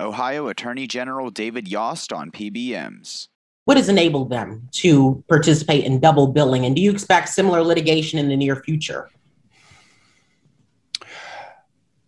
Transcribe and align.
Ohio 0.00 0.48
Attorney 0.48 0.86
General 0.86 1.30
David 1.30 1.68
Yost 1.68 2.12
on 2.12 2.30
PBMs. 2.30 3.28
What 3.64 3.76
has 3.76 3.88
enabled 3.88 4.30
them 4.30 4.68
to 4.72 5.22
participate 5.28 5.84
in 5.84 6.00
double 6.00 6.26
billing? 6.26 6.66
And 6.66 6.76
do 6.76 6.82
you 6.82 6.90
expect 6.90 7.30
similar 7.30 7.62
litigation 7.62 8.18
in 8.18 8.28
the 8.28 8.36
near 8.36 8.56
future? 8.56 9.10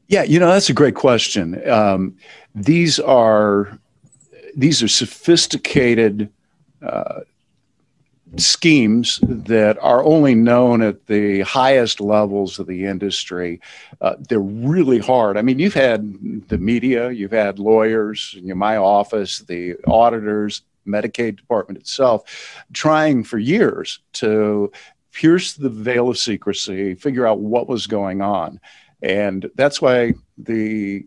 Yeah, 0.08 0.22
you 0.22 0.38
know 0.38 0.48
that's 0.48 0.70
a 0.70 0.74
great 0.74 0.94
question. 0.94 1.68
Um, 1.68 2.16
these 2.54 3.00
are 3.00 3.78
these 4.54 4.82
are 4.82 4.88
sophisticated 4.88 6.30
uh, 6.82 7.20
schemes 8.36 9.20
that 9.22 9.78
are 9.80 10.02
only 10.04 10.34
known 10.34 10.82
at 10.82 11.06
the 11.06 11.42
highest 11.42 12.00
levels 12.00 12.58
of 12.58 12.66
the 12.66 12.84
industry. 12.84 13.60
Uh, 14.00 14.16
they're 14.28 14.40
really 14.40 14.98
hard. 14.98 15.36
I 15.36 15.42
mean, 15.42 15.58
you've 15.58 15.74
had 15.74 16.48
the 16.48 16.58
media, 16.58 17.10
you've 17.10 17.32
had 17.32 17.58
lawyers, 17.58 18.34
you 18.34 18.48
know, 18.48 18.54
my 18.54 18.76
office, 18.76 19.38
the 19.40 19.76
auditors, 19.86 20.62
Medicaid 20.86 21.36
department 21.36 21.78
itself, 21.78 22.64
trying 22.72 23.24
for 23.24 23.38
years 23.38 24.00
to 24.14 24.70
pierce 25.12 25.54
the 25.54 25.70
veil 25.70 26.08
of 26.08 26.18
secrecy, 26.18 26.94
figure 26.94 27.26
out 27.26 27.40
what 27.40 27.68
was 27.68 27.86
going 27.86 28.22
on. 28.22 28.60
And 29.02 29.50
that's 29.54 29.80
why 29.80 30.14
the 30.36 31.06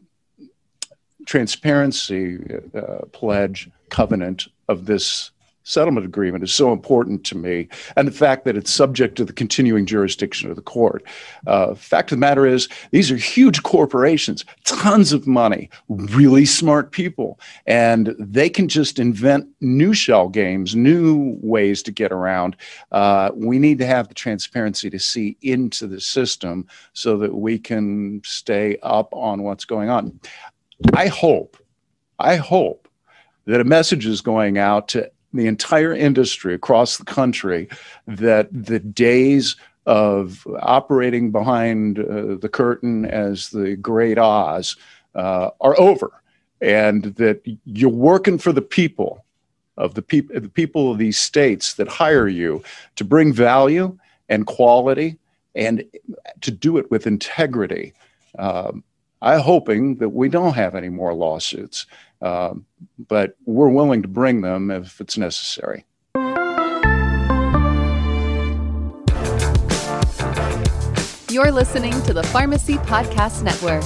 transparency 1.25 2.39
uh, 2.73 3.05
pledge 3.11 3.69
covenant 3.89 4.47
of 4.67 4.85
this 4.85 5.31
settlement 5.69 6.05
agreement 6.05 6.43
is 6.43 6.53
so 6.53 6.73
important 6.73 7.23
to 7.25 7.37
me, 7.37 7.67
and 7.95 8.07
the 8.07 8.11
fact 8.11 8.43
that 8.45 8.57
it's 8.57 8.71
subject 8.71 9.15
to 9.15 9.23
the 9.23 9.33
continuing 9.33 9.85
jurisdiction 9.85 10.49
of 10.49 10.55
the 10.55 10.61
court. 10.61 11.03
Uh, 11.45 11.75
fact 11.75 12.11
of 12.11 12.17
the 12.17 12.19
matter 12.19 12.47
is, 12.47 12.67
these 12.91 13.11
are 13.11 13.17
huge 13.17 13.61
corporations, 13.61 14.43
tons 14.63 15.13
of 15.13 15.27
money, 15.27 15.69
really 15.87 16.45
smart 16.45 16.91
people, 16.91 17.39
and 17.67 18.15
they 18.17 18.49
can 18.49 18.67
just 18.67 18.97
invent 18.97 19.47
new 19.61 19.93
shell 19.93 20.27
games, 20.27 20.75
new 20.75 21.37
ways 21.41 21.83
to 21.83 21.91
get 21.91 22.11
around. 22.11 22.55
Uh, 22.91 23.29
we 23.35 23.59
need 23.59 23.77
to 23.77 23.85
have 23.85 24.07
the 24.07 24.15
transparency 24.15 24.89
to 24.89 24.99
see 24.99 25.37
into 25.41 25.85
the 25.85 26.01
system 26.01 26.67
so 26.93 27.15
that 27.17 27.35
we 27.35 27.59
can 27.59 28.21
stay 28.25 28.77
up 28.81 29.13
on 29.13 29.43
what's 29.43 29.65
going 29.65 29.89
on. 29.89 30.19
I 30.93 31.07
hope, 31.07 31.57
I 32.17 32.37
hope 32.37 32.87
that 33.45 33.61
a 33.61 33.65
message 33.65 34.05
is 34.05 34.21
going 34.21 34.57
out 34.57 34.87
to 34.89 35.11
the 35.33 35.47
entire 35.47 35.93
industry 35.93 36.53
across 36.53 36.97
the 36.97 37.05
country 37.05 37.67
that 38.07 38.47
the 38.51 38.79
days 38.79 39.55
of 39.85 40.45
operating 40.61 41.31
behind 41.31 41.99
uh, 41.99 42.35
the 42.35 42.49
curtain 42.51 43.05
as 43.05 43.49
the 43.49 43.75
great 43.75 44.17
Oz 44.17 44.75
uh, 45.15 45.49
are 45.61 45.79
over, 45.79 46.21
and 46.61 47.05
that 47.15 47.41
you're 47.65 47.89
working 47.89 48.37
for 48.37 48.51
the 48.51 48.61
people 48.61 49.25
of 49.77 49.93
the 49.93 50.01
people, 50.01 50.39
the 50.39 50.49
people 50.49 50.91
of 50.91 50.97
these 50.97 51.17
states 51.17 51.75
that 51.75 51.87
hire 51.87 52.27
you 52.27 52.61
to 52.97 53.03
bring 53.03 53.33
value 53.33 53.97
and 54.27 54.45
quality, 54.45 55.17
and 55.55 55.83
to 56.41 56.51
do 56.51 56.77
it 56.77 56.91
with 56.91 57.07
integrity. 57.07 57.93
Um, 58.37 58.83
I'm 59.21 59.39
hoping 59.39 59.95
that 59.95 60.09
we 60.09 60.29
don't 60.29 60.53
have 60.53 60.75
any 60.75 60.89
more 60.89 61.13
lawsuits, 61.13 61.85
um, 62.21 62.65
but 63.07 63.35
we're 63.45 63.69
willing 63.69 64.01
to 64.01 64.07
bring 64.07 64.41
them 64.41 64.71
if 64.71 64.99
it's 64.99 65.17
necessary. 65.17 65.85
You're 71.31 71.51
listening 71.51 71.93
to 72.03 72.13
the 72.13 72.23
Pharmacy 72.23 72.75
Podcast 72.75 73.43
Network. 73.43 73.83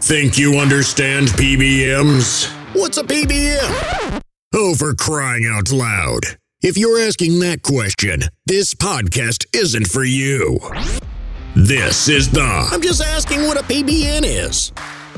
Think 0.00 0.36
you 0.36 0.58
understand 0.58 1.28
PBMs? 1.28 2.50
What's 2.74 2.98
a 2.98 3.04
PBM? 3.04 4.20
Oh, 4.54 4.74
for 4.74 4.94
crying 4.94 5.46
out 5.46 5.72
loud. 5.72 6.38
If 6.66 6.78
you're 6.78 6.98
asking 6.98 7.40
that 7.40 7.60
question, 7.60 8.22
this 8.46 8.72
podcast 8.72 9.44
isn't 9.54 9.86
for 9.86 10.02
you. 10.02 10.58
This 11.54 12.08
is 12.08 12.30
the 12.30 12.40
I'm 12.40 12.80
just 12.80 13.02
asking 13.02 13.42
what 13.42 13.60
a 13.60 13.62
PBN 13.64 14.22
is. 14.24 14.72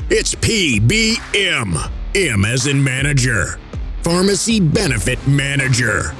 It's 0.09 0.35
PBM. 0.35 1.89
M 2.15 2.43
as 2.43 2.67
in 2.67 2.83
manager. 2.83 3.61
Pharmacy 4.01 4.59
Benefit 4.59 5.25
Manager. 5.25 6.13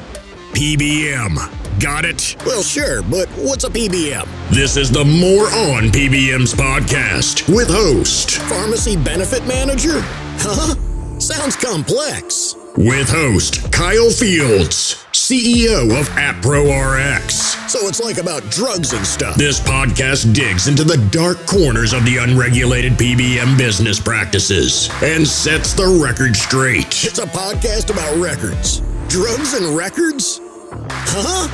PBM. 0.54 1.36
Got 1.82 2.06
it? 2.06 2.38
Well, 2.46 2.64
sure, 2.64 3.02
but 3.02 3.28
what's 3.32 3.66
a 3.66 3.70
PBM? 3.70 4.26
This 4.50 4.78
is 4.78 4.90
the 4.90 5.04
More 5.04 5.48
On 5.48 5.92
PBMs 5.92 6.56
podcast 6.56 7.54
with 7.54 7.68
host 7.68 8.38
Pharmacy 8.44 8.96
Benefit 8.96 9.46
Manager? 9.46 10.00
Huh? 10.40 11.20
Sounds 11.20 11.56
complex 11.58 12.57
with 12.78 13.10
host 13.10 13.72
Kyle 13.74 14.12
Fields, 14.12 15.04
CEO 15.12 16.00
of 16.00 16.08
ApproRx. 16.10 17.32
So 17.68 17.88
it's 17.88 18.00
like 18.00 18.20
about 18.20 18.44
drugs 18.52 18.94
and 18.94 19.06
stuff. 19.06 19.36
This 19.36 19.60
podcast 19.60 20.34
digs 20.34 20.68
into 20.68 20.84
the 20.84 20.98
dark 21.10 21.38
corners 21.48 21.92
of 21.92 22.06
the 22.06 22.18
unregulated 22.18 22.94
PBM 22.94 23.58
business 23.58 24.00
practices 24.00 24.90
and 25.02 25.28
sets 25.28 25.74
the 25.74 25.88
record 26.04 26.36
straight. 26.36 27.04
It's 27.04 27.18
a 27.18 27.26
podcast 27.26 27.90
about 27.92 28.16
records. 28.18 28.82
Drugs 29.10 29.56
and 29.56 29.76
records? 29.76 30.40
Huh? 30.72 31.48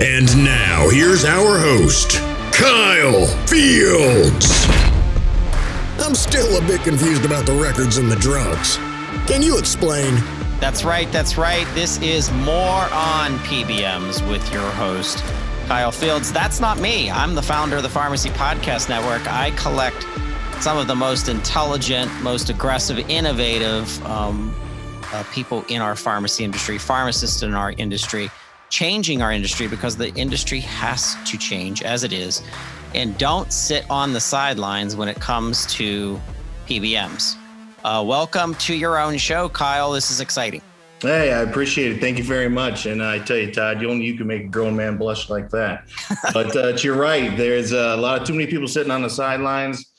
And 0.00 0.44
now, 0.44 0.88
here's 0.88 1.24
our 1.24 1.58
host, 1.58 2.18
Kyle 2.52 3.26
Fields. 3.46 4.89
I'm 6.02 6.14
still 6.14 6.56
a 6.56 6.66
bit 6.66 6.80
confused 6.80 7.26
about 7.26 7.44
the 7.44 7.52
records 7.52 7.98
and 7.98 8.10
the 8.10 8.16
drugs. 8.16 8.76
Can 9.26 9.42
you 9.42 9.58
explain? 9.58 10.14
That's 10.58 10.82
right, 10.82 11.10
that's 11.12 11.36
right. 11.36 11.66
This 11.74 12.00
is 12.00 12.32
more 12.32 12.88
on 12.90 13.32
PBMs 13.40 14.26
with 14.26 14.50
your 14.50 14.68
host, 14.70 15.18
Kyle 15.66 15.92
Fields. 15.92 16.32
That's 16.32 16.58
not 16.58 16.80
me. 16.80 17.10
I'm 17.10 17.34
the 17.34 17.42
founder 17.42 17.76
of 17.76 17.82
the 17.82 17.90
Pharmacy 17.90 18.30
Podcast 18.30 18.88
Network. 18.88 19.30
I 19.30 19.50
collect 19.52 20.06
some 20.62 20.78
of 20.78 20.86
the 20.86 20.94
most 20.94 21.28
intelligent, 21.28 22.10
most 22.22 22.48
aggressive, 22.48 22.98
innovative 23.10 24.04
um, 24.06 24.54
uh, 25.12 25.22
people 25.32 25.66
in 25.68 25.82
our 25.82 25.94
pharmacy 25.94 26.44
industry, 26.44 26.78
pharmacists 26.78 27.42
in 27.42 27.52
our 27.52 27.72
industry, 27.72 28.30
changing 28.70 29.20
our 29.20 29.32
industry 29.32 29.68
because 29.68 29.98
the 29.98 30.14
industry 30.14 30.60
has 30.60 31.14
to 31.26 31.36
change 31.36 31.82
as 31.82 32.04
it 32.04 32.12
is 32.12 32.42
and 32.94 33.16
don't 33.18 33.52
sit 33.52 33.84
on 33.90 34.12
the 34.12 34.20
sidelines 34.20 34.96
when 34.96 35.08
it 35.08 35.20
comes 35.20 35.66
to 35.74 36.20
PBMs. 36.66 37.36
Uh, 37.84 38.04
welcome 38.06 38.54
to 38.56 38.74
your 38.74 38.98
own 38.98 39.16
show, 39.16 39.48
Kyle. 39.48 39.92
This 39.92 40.10
is 40.10 40.20
exciting. 40.20 40.62
Hey, 41.00 41.32
I 41.32 41.40
appreciate 41.40 41.92
it. 41.92 42.00
Thank 42.00 42.18
you 42.18 42.24
very 42.24 42.50
much. 42.50 42.84
And 42.84 43.02
I 43.02 43.20
tell 43.20 43.38
you, 43.38 43.50
Todd, 43.50 43.80
you 43.80 43.90
only 43.90 44.04
you 44.04 44.18
can 44.18 44.26
make 44.26 44.42
a 44.42 44.48
grown 44.48 44.76
man 44.76 44.98
blush 44.98 45.30
like 45.30 45.48
that. 45.50 45.88
but 46.34 46.54
uh, 46.54 46.76
you're 46.82 46.96
right. 46.96 47.34
There's 47.38 47.72
a 47.72 47.96
lot 47.96 48.20
of 48.20 48.26
too 48.26 48.34
many 48.34 48.46
people 48.46 48.68
sitting 48.68 48.90
on 48.90 49.00
the 49.00 49.08
sidelines, 49.08 49.90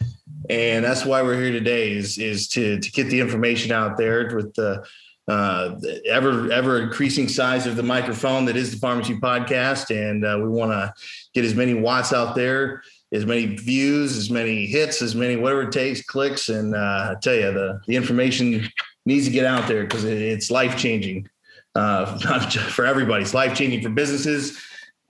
and 0.50 0.86
that's 0.86 1.04
why 1.04 1.24
we're 1.24 1.42
here 1.42 1.52
today. 1.52 1.92
Is 1.92 2.20
is 2.20 2.48
to 2.50 2.80
to 2.80 2.92
get 2.92 3.10
the 3.10 3.20
information 3.20 3.72
out 3.72 3.98
there 3.98 4.36
with 4.36 4.54
the 4.54 4.86
uh, 5.28 5.76
ever 6.08 6.52
ever 6.52 6.82
increasing 6.82 7.28
size 7.28 7.66
of 7.66 7.76
the 7.76 7.84
microphone 7.84 8.46
that 8.46 8.56
is 8.56 8.72
the 8.72 8.78
pharmacy 8.78 9.16
podcast, 9.16 9.90
and 9.90 10.24
uh, 10.24 10.38
we 10.40 10.50
want 10.50 10.72
to 10.72 10.94
get 11.34 11.46
as 11.46 11.56
many 11.56 11.74
watts 11.74 12.14
out 12.14 12.36
there, 12.36 12.84
as 13.12 13.26
many 13.26 13.56
views, 13.56 14.18
as 14.18 14.30
many 14.30 14.66
hits, 14.66 15.02
as 15.02 15.16
many 15.16 15.36
whatever 15.36 15.64
it 15.64 15.72
takes, 15.72 16.04
clicks, 16.04 16.50
and 16.50 16.76
uh, 16.76 17.12
I 17.12 17.16
tell 17.22 17.36
you 17.36 17.52
the 17.52 17.82
the 17.88 17.96
information 17.96 18.70
needs 19.06 19.26
to 19.26 19.32
get 19.32 19.46
out 19.46 19.68
there 19.68 19.84
because 19.84 20.04
it's 20.04 20.52
life 20.52 20.78
changing 20.78 21.28
uh, 21.76 22.18
for 22.70 22.86
everybody. 22.86 23.24
It's 23.24 23.34
life 23.34 23.56
changing 23.56 23.82
for 23.82 23.90
businesses 23.90 24.60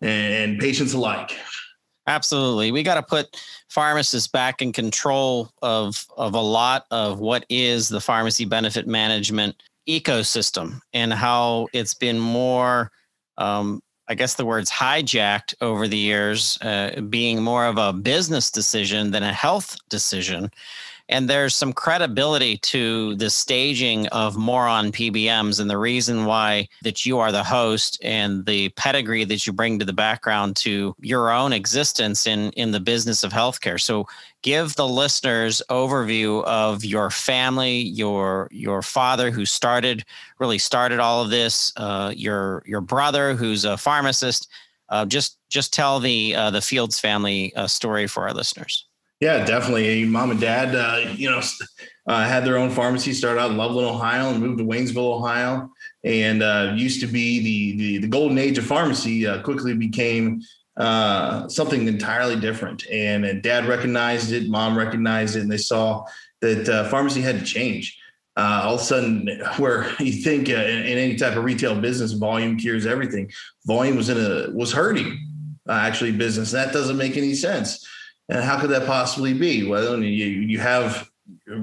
and 0.02 0.60
patients 0.60 0.94
alike. 0.94 1.38
Absolutely. 2.08 2.72
We 2.72 2.82
got 2.82 2.96
to 2.96 3.04
put 3.04 3.40
pharmacists 3.70 4.28
back 4.28 4.62
in 4.62 4.74
control 4.74 5.52
of 5.62 6.06
of 6.18 6.34
a 6.34 6.42
lot 6.42 6.86
of 6.92 7.20
what 7.20 7.46
is 7.50 7.88
the 7.88 8.02
pharmacy 8.02 8.46
benefit 8.46 8.88
management 8.88 9.56
ecosystem 9.88 10.82
and 10.94 11.14
how 11.14 11.68
it's 11.74 11.94
been 11.94 12.20
more 12.20 12.92
um, 13.38 13.82
i 14.12 14.14
guess 14.14 14.36
the 14.36 14.46
word's 14.46 14.70
hijacked 14.70 15.54
over 15.62 15.88
the 15.88 15.98
years 15.98 16.58
uh, 16.62 17.00
being 17.10 17.42
more 17.42 17.66
of 17.66 17.78
a 17.78 17.94
business 17.94 18.52
decision 18.52 19.12
than 19.12 19.24
a 19.24 19.34
health 19.34 19.78
decision 19.88 20.52
and 21.12 21.30
there's 21.30 21.54
some 21.54 21.74
credibility 21.74 22.58
to 22.58 23.16
the 23.16 23.30
staging 23.30 24.08
of 24.08 24.38
More 24.38 24.68
On 24.68 24.92
PBMs 24.92 25.60
and 25.60 25.70
the 25.70 25.78
reason 25.78 26.26
why 26.26 26.70
that 26.84 27.06
you 27.06 27.20
are 27.20 27.32
the 27.32 27.44
host 27.44 28.00
and 28.02 28.46
the 28.46 28.70
pedigree 28.70 29.26
that 29.26 29.46
you 29.46 29.54
bring 29.54 29.78
to 29.80 29.86
the 29.86 29.94
background 29.94 30.56
to 30.58 30.96
your 31.00 31.30
own 31.30 31.52
existence 31.54 32.26
in 32.26 32.52
in 32.52 32.72
the 32.72 32.80
business 32.80 33.24
of 33.24 33.34
healthcare. 33.34 33.80
So 33.80 34.08
give 34.42 34.76
the 34.76 34.88
listeners 34.88 35.62
overview 35.70 36.44
of 36.46 36.86
your 36.86 37.10
family, 37.10 37.80
your 37.80 38.48
your 38.52 38.82
father 38.82 39.32
who 39.32 39.46
started 39.46 40.06
really 40.40 40.60
started 40.60 41.00
all 41.00 41.22
of 41.22 41.30
this, 41.30 41.74
uh, 41.76 42.14
your 42.16 42.64
your 42.66 42.82
brother 42.82 43.36
who's 43.36 43.66
a 43.66 43.78
pharmacist. 43.78 44.48
Uh, 44.90 45.06
just 45.06 45.38
just 45.50 45.74
tell 45.74 46.00
the 46.00 46.36
uh, 46.36 46.50
the 46.52 46.62
Fields 46.62 47.00
family 47.00 47.54
uh, 47.56 47.68
story 47.68 48.08
for 48.08 48.24
our 48.24 48.34
listeners. 48.34 48.86
Yeah, 49.22 49.46
definitely. 49.46 50.04
Mom 50.06 50.32
and 50.32 50.42
dad, 50.42 50.76
uh, 50.76 51.12
you 51.14 51.30
know, 51.30 51.42
uh, 52.08 52.24
had 52.24 52.44
their 52.44 52.58
own 52.58 52.72
pharmacy. 52.72 53.14
Started 53.14 53.40
out 53.40 53.52
in 53.52 53.58
Loveland, 53.58 53.88
Ohio, 53.88 54.32
and 54.32 54.40
moved 54.40 54.58
to 54.58 54.66
Waynesville, 54.66 55.20
Ohio. 55.20 55.72
And 56.04 56.42
uh, 56.42 56.74
used 56.76 57.02
to 57.02 57.08
be 57.08 57.40
the, 57.40 57.78
the, 57.78 57.98
the 58.00 58.08
golden 58.08 58.40
age 58.40 58.58
of 58.58 58.66
pharmacy. 58.66 59.28
Uh, 59.28 59.44
quickly 59.44 59.76
became 59.76 60.42
uh, 60.76 61.48
something 61.48 61.88
entirely 61.88 62.36
different. 62.36 62.84
And, 62.92 63.24
and, 63.24 63.44
dad 63.44 63.68
recognized 63.68 64.32
it, 64.32 64.50
mom 64.50 64.76
recognized 64.76 65.36
it, 65.36 65.42
and 65.42 65.52
they 65.52 65.58
saw 65.58 66.04
that 66.40 66.68
uh, 66.68 66.90
pharmacy 66.90 67.22
had 67.22 67.38
to 67.38 67.46
change. 67.46 68.00
all 68.36 68.76
of 68.76 68.82
a 68.82 68.84
sudden, 68.84 69.30
where 69.58 69.88
you 70.00 70.14
think 70.14 70.50
in, 70.50 70.60
in, 70.60 70.98
any 70.98 71.16
type 71.16 71.38
of 71.38 71.44
retail 71.44 71.80
business, 71.80 72.14
volume 72.14 72.58
cures 72.58 72.88
everything. 72.88 73.32
Volume 73.68 73.98
was 73.98 74.10
in 74.10 74.18
a 74.18 74.50
was 74.52 74.74
hurting 74.74 75.28
actually 75.70 76.12
business. 76.12 76.50
That 76.50 76.74
doesn't 76.74 76.98
make 76.98 77.16
any 77.16 77.36
sense. 77.36 77.88
And 78.32 78.44
how 78.44 78.60
could 78.60 78.70
that 78.70 78.88
possibly 78.88 79.34
be? 79.34 79.68
Well, 79.68 80.02
you, 80.02 80.26
you 80.26 80.58
have 80.60 81.10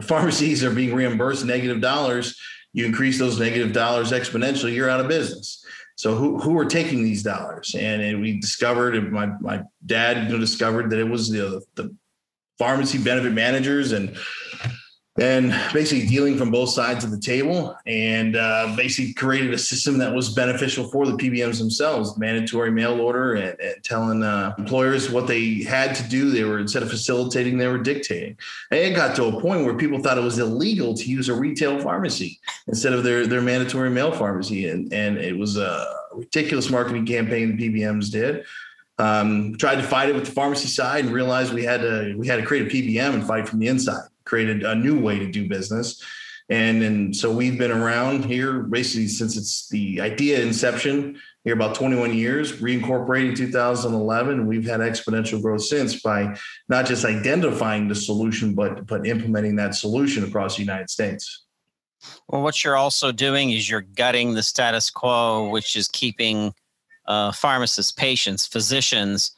pharmacies 0.02 0.62
are 0.62 0.70
being 0.70 0.94
reimbursed 0.94 1.44
negative 1.44 1.80
dollars. 1.80 2.38
You 2.74 2.84
increase 2.84 3.18
those 3.18 3.40
negative 3.40 3.72
dollars 3.72 4.12
exponentially, 4.12 4.74
you're 4.74 4.90
out 4.90 5.00
of 5.00 5.08
business. 5.08 5.64
So 5.96 6.14
who, 6.14 6.38
who 6.38 6.56
are 6.58 6.66
taking 6.66 7.02
these 7.02 7.22
dollars? 7.22 7.74
And, 7.74 8.02
and 8.02 8.20
we 8.20 8.38
discovered, 8.38 8.94
and 8.94 9.10
my, 9.10 9.26
my 9.40 9.62
dad 9.84 10.28
discovered 10.28 10.90
that 10.90 11.00
it 11.00 11.08
was 11.08 11.30
the, 11.30 11.62
the 11.74 11.96
pharmacy 12.58 12.98
benefit 12.98 13.32
managers 13.32 13.92
and 13.92 14.14
and 15.18 15.50
basically 15.72 16.06
dealing 16.06 16.36
from 16.36 16.50
both 16.50 16.70
sides 16.70 17.04
of 17.04 17.10
the 17.10 17.18
table 17.18 17.76
and 17.86 18.36
uh, 18.36 18.72
basically 18.76 19.12
created 19.12 19.52
a 19.52 19.58
system 19.58 19.98
that 19.98 20.14
was 20.14 20.30
beneficial 20.30 20.88
for 20.88 21.06
the 21.06 21.12
PBMs 21.12 21.58
themselves, 21.58 22.16
mandatory 22.18 22.70
mail 22.70 23.00
order 23.00 23.34
and, 23.34 23.58
and 23.58 23.82
telling 23.82 24.22
uh, 24.22 24.54
employers 24.58 25.10
what 25.10 25.26
they 25.26 25.64
had 25.64 25.94
to 25.96 26.02
do. 26.04 26.30
They 26.30 26.44
were 26.44 26.60
instead 26.60 26.82
of 26.82 26.90
facilitating, 26.90 27.58
they 27.58 27.66
were 27.66 27.78
dictating. 27.78 28.36
And 28.70 28.80
it 28.80 28.94
got 28.94 29.16
to 29.16 29.24
a 29.24 29.40
point 29.40 29.64
where 29.64 29.74
people 29.74 29.98
thought 29.98 30.18
it 30.18 30.24
was 30.24 30.38
illegal 30.38 30.94
to 30.94 31.04
use 31.04 31.28
a 31.28 31.34
retail 31.34 31.80
pharmacy 31.80 32.38
instead 32.68 32.92
of 32.92 33.02
their, 33.02 33.26
their 33.26 33.42
mandatory 33.42 33.90
mail 33.90 34.12
pharmacy. 34.12 34.68
And, 34.68 34.92
and 34.92 35.18
it 35.18 35.36
was 35.36 35.56
a 35.56 35.94
ridiculous 36.12 36.70
marketing 36.70 37.06
campaign 37.06 37.56
the 37.56 37.68
PBMs 37.68 38.10
did. 38.10 38.44
Um, 39.00 39.56
tried 39.56 39.76
to 39.76 39.84
fight 39.84 40.08
it 40.08 40.16
with 40.16 40.26
the 40.26 40.32
pharmacy 40.32 40.66
side 40.66 41.04
and 41.04 41.14
realized 41.14 41.54
we 41.54 41.62
had 41.62 41.82
to 41.82 42.16
we 42.18 42.26
had 42.26 42.40
to 42.40 42.44
create 42.44 42.66
a 42.66 42.70
PBM 42.76 43.14
and 43.14 43.24
fight 43.24 43.48
from 43.48 43.60
the 43.60 43.68
inside 43.68 44.08
created 44.28 44.62
a 44.62 44.74
new 44.74 45.00
way 45.00 45.18
to 45.18 45.26
do 45.26 45.48
business. 45.48 46.02
And, 46.50 46.82
and 46.82 47.14
so 47.14 47.30
we've 47.30 47.58
been 47.58 47.70
around 47.70 48.24
here 48.24 48.60
basically 48.60 49.08
since 49.08 49.36
it's 49.36 49.68
the 49.68 50.00
idea 50.00 50.40
inception 50.40 51.20
here 51.44 51.52
about 51.54 51.74
21 51.74 52.14
years, 52.14 52.52
reincorporated 52.60 53.30
in 53.30 53.34
2011. 53.34 54.46
We've 54.46 54.66
had 54.66 54.80
exponential 54.80 55.42
growth 55.42 55.62
since 55.62 56.00
by 56.00 56.38
not 56.68 56.86
just 56.86 57.04
identifying 57.04 57.88
the 57.88 57.94
solution, 57.94 58.54
but, 58.54 58.86
but 58.86 59.06
implementing 59.06 59.56
that 59.56 59.74
solution 59.74 60.24
across 60.24 60.56
the 60.56 60.62
United 60.62 60.88
States. 60.88 61.44
Well, 62.28 62.42
what 62.42 62.62
you're 62.64 62.76
also 62.76 63.12
doing 63.12 63.50
is 63.50 63.68
you're 63.68 63.80
gutting 63.80 64.34
the 64.34 64.42
status 64.42 64.88
quo, 64.88 65.48
which 65.50 65.76
is 65.76 65.88
keeping 65.88 66.54
uh, 67.06 67.32
pharmacists, 67.32 67.92
patients, 67.92 68.46
physicians, 68.46 69.32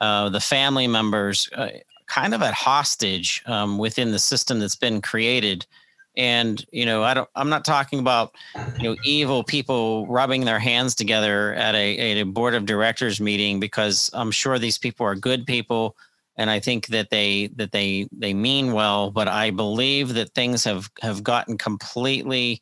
uh, 0.00 0.28
the 0.28 0.40
family 0.40 0.86
members 0.86 1.48
uh, 1.54 1.68
kind 2.06 2.34
of 2.34 2.42
at 2.42 2.54
hostage 2.54 3.42
um, 3.46 3.78
within 3.78 4.12
the 4.12 4.18
system 4.18 4.58
that's 4.58 4.76
been 4.76 5.00
created 5.00 5.66
and 6.16 6.64
you 6.72 6.86
know 6.86 7.02
i 7.02 7.12
don't 7.12 7.28
i'm 7.34 7.48
not 7.48 7.64
talking 7.64 7.98
about 7.98 8.34
you 8.78 8.84
know 8.84 8.96
evil 9.04 9.44
people 9.44 10.06
rubbing 10.06 10.44
their 10.44 10.58
hands 10.58 10.94
together 10.94 11.54
at 11.54 11.74
a, 11.74 12.12
at 12.12 12.22
a 12.22 12.24
board 12.24 12.54
of 12.54 12.64
directors 12.64 13.20
meeting 13.20 13.60
because 13.60 14.10
i'm 14.14 14.30
sure 14.30 14.58
these 14.58 14.78
people 14.78 15.04
are 15.04 15.14
good 15.14 15.46
people 15.46 15.94
and 16.36 16.48
i 16.48 16.58
think 16.58 16.86
that 16.86 17.10
they 17.10 17.48
that 17.48 17.72
they 17.72 18.08
they 18.12 18.32
mean 18.32 18.72
well 18.72 19.10
but 19.10 19.28
i 19.28 19.50
believe 19.50 20.14
that 20.14 20.30
things 20.30 20.64
have 20.64 20.90
have 21.02 21.22
gotten 21.22 21.58
completely 21.58 22.60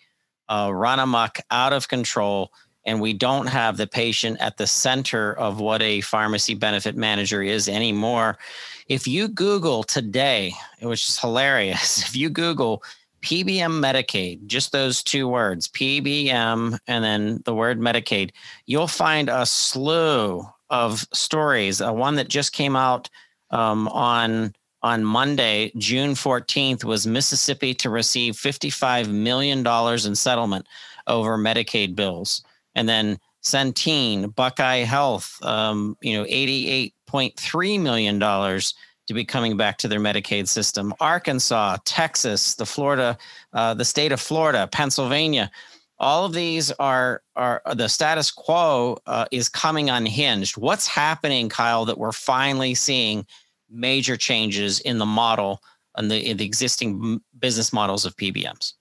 uh, 0.49 0.71
run 0.73 0.99
amok 0.99 1.39
out 1.51 1.73
of 1.73 1.89
control 1.89 2.51
and 2.87 3.01
we 3.01 3.13
don't 3.13 3.47
have 3.47 3.77
the 3.77 3.87
patient 3.87 4.39
at 4.41 4.57
the 4.57 4.67
center 4.67 5.33
of 5.35 5.61
what 5.61 5.83
a 5.83 6.01
pharmacy 6.03 6.55
benefit 6.55 6.97
manager 6.97 7.43
is 7.43 7.69
anymore. 7.69 8.39
If 8.89 9.07
you 9.07 9.29
Google 9.29 9.83
today, 9.83 10.53
which 10.83 11.09
is 11.09 11.19
hilarious, 11.19 11.99
if 12.07 12.17
you 12.17 12.29
Google 12.29 12.83
PBM 13.23 13.81
Medicaid, 13.81 14.47
just 14.47 14.73
those 14.73 15.03
two 15.03 15.27
words, 15.27 15.69
PBM 15.69 16.79
and 16.87 17.05
then 17.05 17.43
the 17.45 17.55
word 17.55 17.81
Medicaid, 17.81 18.31
you'll 18.67 18.87
find 18.87 19.29
a 19.31 19.47
slew 19.47 20.47
of 20.69 21.07
stories. 21.13 21.81
Uh, 21.81 21.93
one 21.93 22.17
that 22.17 22.29
just 22.29 22.53
came 22.53 22.77
out 22.77 23.09
um, 23.51 23.89
on 23.89 24.55
on 24.83 25.03
Monday, 25.03 25.73
June 25.79 26.11
14th, 26.11 26.85
was 26.85 27.07
Mississippi 27.07 27.73
to 27.73 27.89
receive 27.89 28.35
$55 28.35 29.09
million 29.09 29.67
in 29.67 30.15
settlement 30.15 30.67
over 31.07 31.39
Medicaid 31.39 31.97
bills 31.97 32.45
and 32.75 32.87
then 32.87 33.19
Centene, 33.43 34.35
Buckeye 34.35 34.85
Health, 34.85 35.39
um, 35.43 35.97
you 36.01 36.15
know, 36.15 36.25
$88.3 37.15 37.81
million 37.81 38.21
to 39.07 39.15
be 39.15 39.25
coming 39.25 39.57
back 39.57 39.79
to 39.79 39.89
their 39.89 40.01
Medicaid 40.01 40.49
system. 40.49 40.95
Arkansas, 41.01 41.79
Texas, 41.85 42.55
the 42.55 42.67
Florida, 42.67 43.17
uh, 43.53 43.75
the 43.75 43.85
state 43.85 44.13
of 44.13 44.21
Florida, 44.21 44.69
Pennsylvania. 44.73 45.51
All 45.99 46.25
of 46.25 46.33
these 46.33 46.73
are 46.73 47.23
are 47.37 47.63
the 47.75 47.89
status 47.89 48.31
quo 48.31 48.99
uh, 49.07 49.27
is 49.31 49.49
coming 49.49 49.91
unhinged. 49.91 50.57
What's 50.57 50.87
happening, 50.87 51.49
Kyle? 51.49 51.85
That 51.85 51.99
we're 51.99 52.13
finally 52.13 52.75
seeing 52.75 53.27
major 53.71 54.17
changes 54.17 54.81
in 54.81 54.99
the 54.99 55.07
model 55.07 55.61
and 55.97 56.11
the, 56.11 56.33
the 56.33 56.45
existing 56.45 57.21
business 57.39 57.73
models 57.73 58.05
of 58.05 58.17
PBMs 58.17 58.75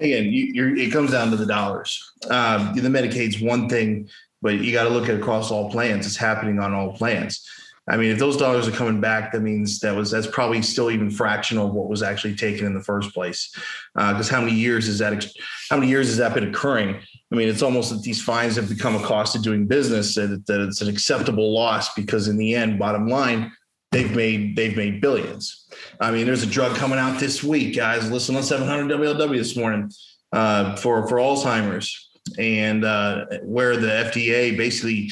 again, 0.00 0.26
you, 0.26 0.76
it 0.76 0.92
comes 0.92 1.10
down 1.10 1.30
to 1.30 1.36
the 1.36 1.46
dollars. 1.46 2.12
Um, 2.30 2.74
the 2.74 2.88
Medicaid's 2.88 3.40
one 3.40 3.68
thing, 3.68 4.08
but 4.42 4.58
you 4.60 4.72
got 4.72 4.84
to 4.84 4.90
look 4.90 5.08
at 5.08 5.16
across 5.16 5.50
all 5.50 5.70
plans. 5.70 6.06
It's 6.06 6.16
happening 6.16 6.58
on 6.58 6.72
all 6.72 6.92
plans. 6.92 7.46
I 7.90 7.96
mean, 7.96 8.10
if 8.10 8.18
those 8.18 8.36
dollars 8.36 8.68
are 8.68 8.72
coming 8.72 9.00
back, 9.00 9.32
that 9.32 9.40
means 9.40 9.80
that 9.80 9.94
was 9.94 10.10
that's 10.10 10.26
probably 10.26 10.60
still 10.62 10.90
even 10.90 11.10
fractional 11.10 11.68
of 11.68 11.74
what 11.74 11.88
was 11.88 12.02
actually 12.02 12.34
taken 12.34 12.66
in 12.66 12.74
the 12.74 12.82
first 12.82 13.14
place. 13.14 13.50
Because 13.94 14.30
uh, 14.30 14.34
how 14.34 14.40
many 14.40 14.54
years 14.54 14.88
is 14.88 14.98
that? 14.98 15.26
How 15.70 15.76
many 15.76 15.88
years 15.88 16.08
has 16.08 16.18
that 16.18 16.34
been 16.34 16.48
occurring? 16.48 16.96
I 17.32 17.34
mean, 17.34 17.48
it's 17.48 17.62
almost 17.62 17.90
that 17.90 18.02
these 18.02 18.22
fines 18.22 18.56
have 18.56 18.68
become 18.68 18.94
a 18.94 19.02
cost 19.02 19.36
of 19.36 19.42
doing 19.42 19.66
business. 19.66 20.14
That, 20.16 20.44
that 20.46 20.60
it's 20.60 20.82
an 20.82 20.88
acceptable 20.88 21.52
loss 21.52 21.94
because 21.94 22.28
in 22.28 22.36
the 22.36 22.54
end, 22.54 22.78
bottom 22.78 23.08
line, 23.08 23.52
they've 23.90 24.14
made 24.14 24.56
they've 24.56 24.76
made 24.76 25.00
billions. 25.00 25.68
I 26.00 26.10
mean, 26.10 26.26
there's 26.26 26.42
a 26.42 26.46
drug 26.46 26.76
coming 26.76 26.98
out 26.98 27.18
this 27.18 27.42
week, 27.42 27.74
guys. 27.74 28.10
Listen 28.10 28.36
on 28.36 28.42
700 28.42 28.98
WLW 28.98 29.36
this 29.38 29.56
morning 29.56 29.90
uh, 30.32 30.76
for 30.76 31.06
for 31.08 31.16
Alzheimer's, 31.16 32.10
and 32.38 32.84
uh, 32.84 33.26
where 33.42 33.76
the 33.76 33.88
FDA 33.88 34.56
basically 34.56 35.10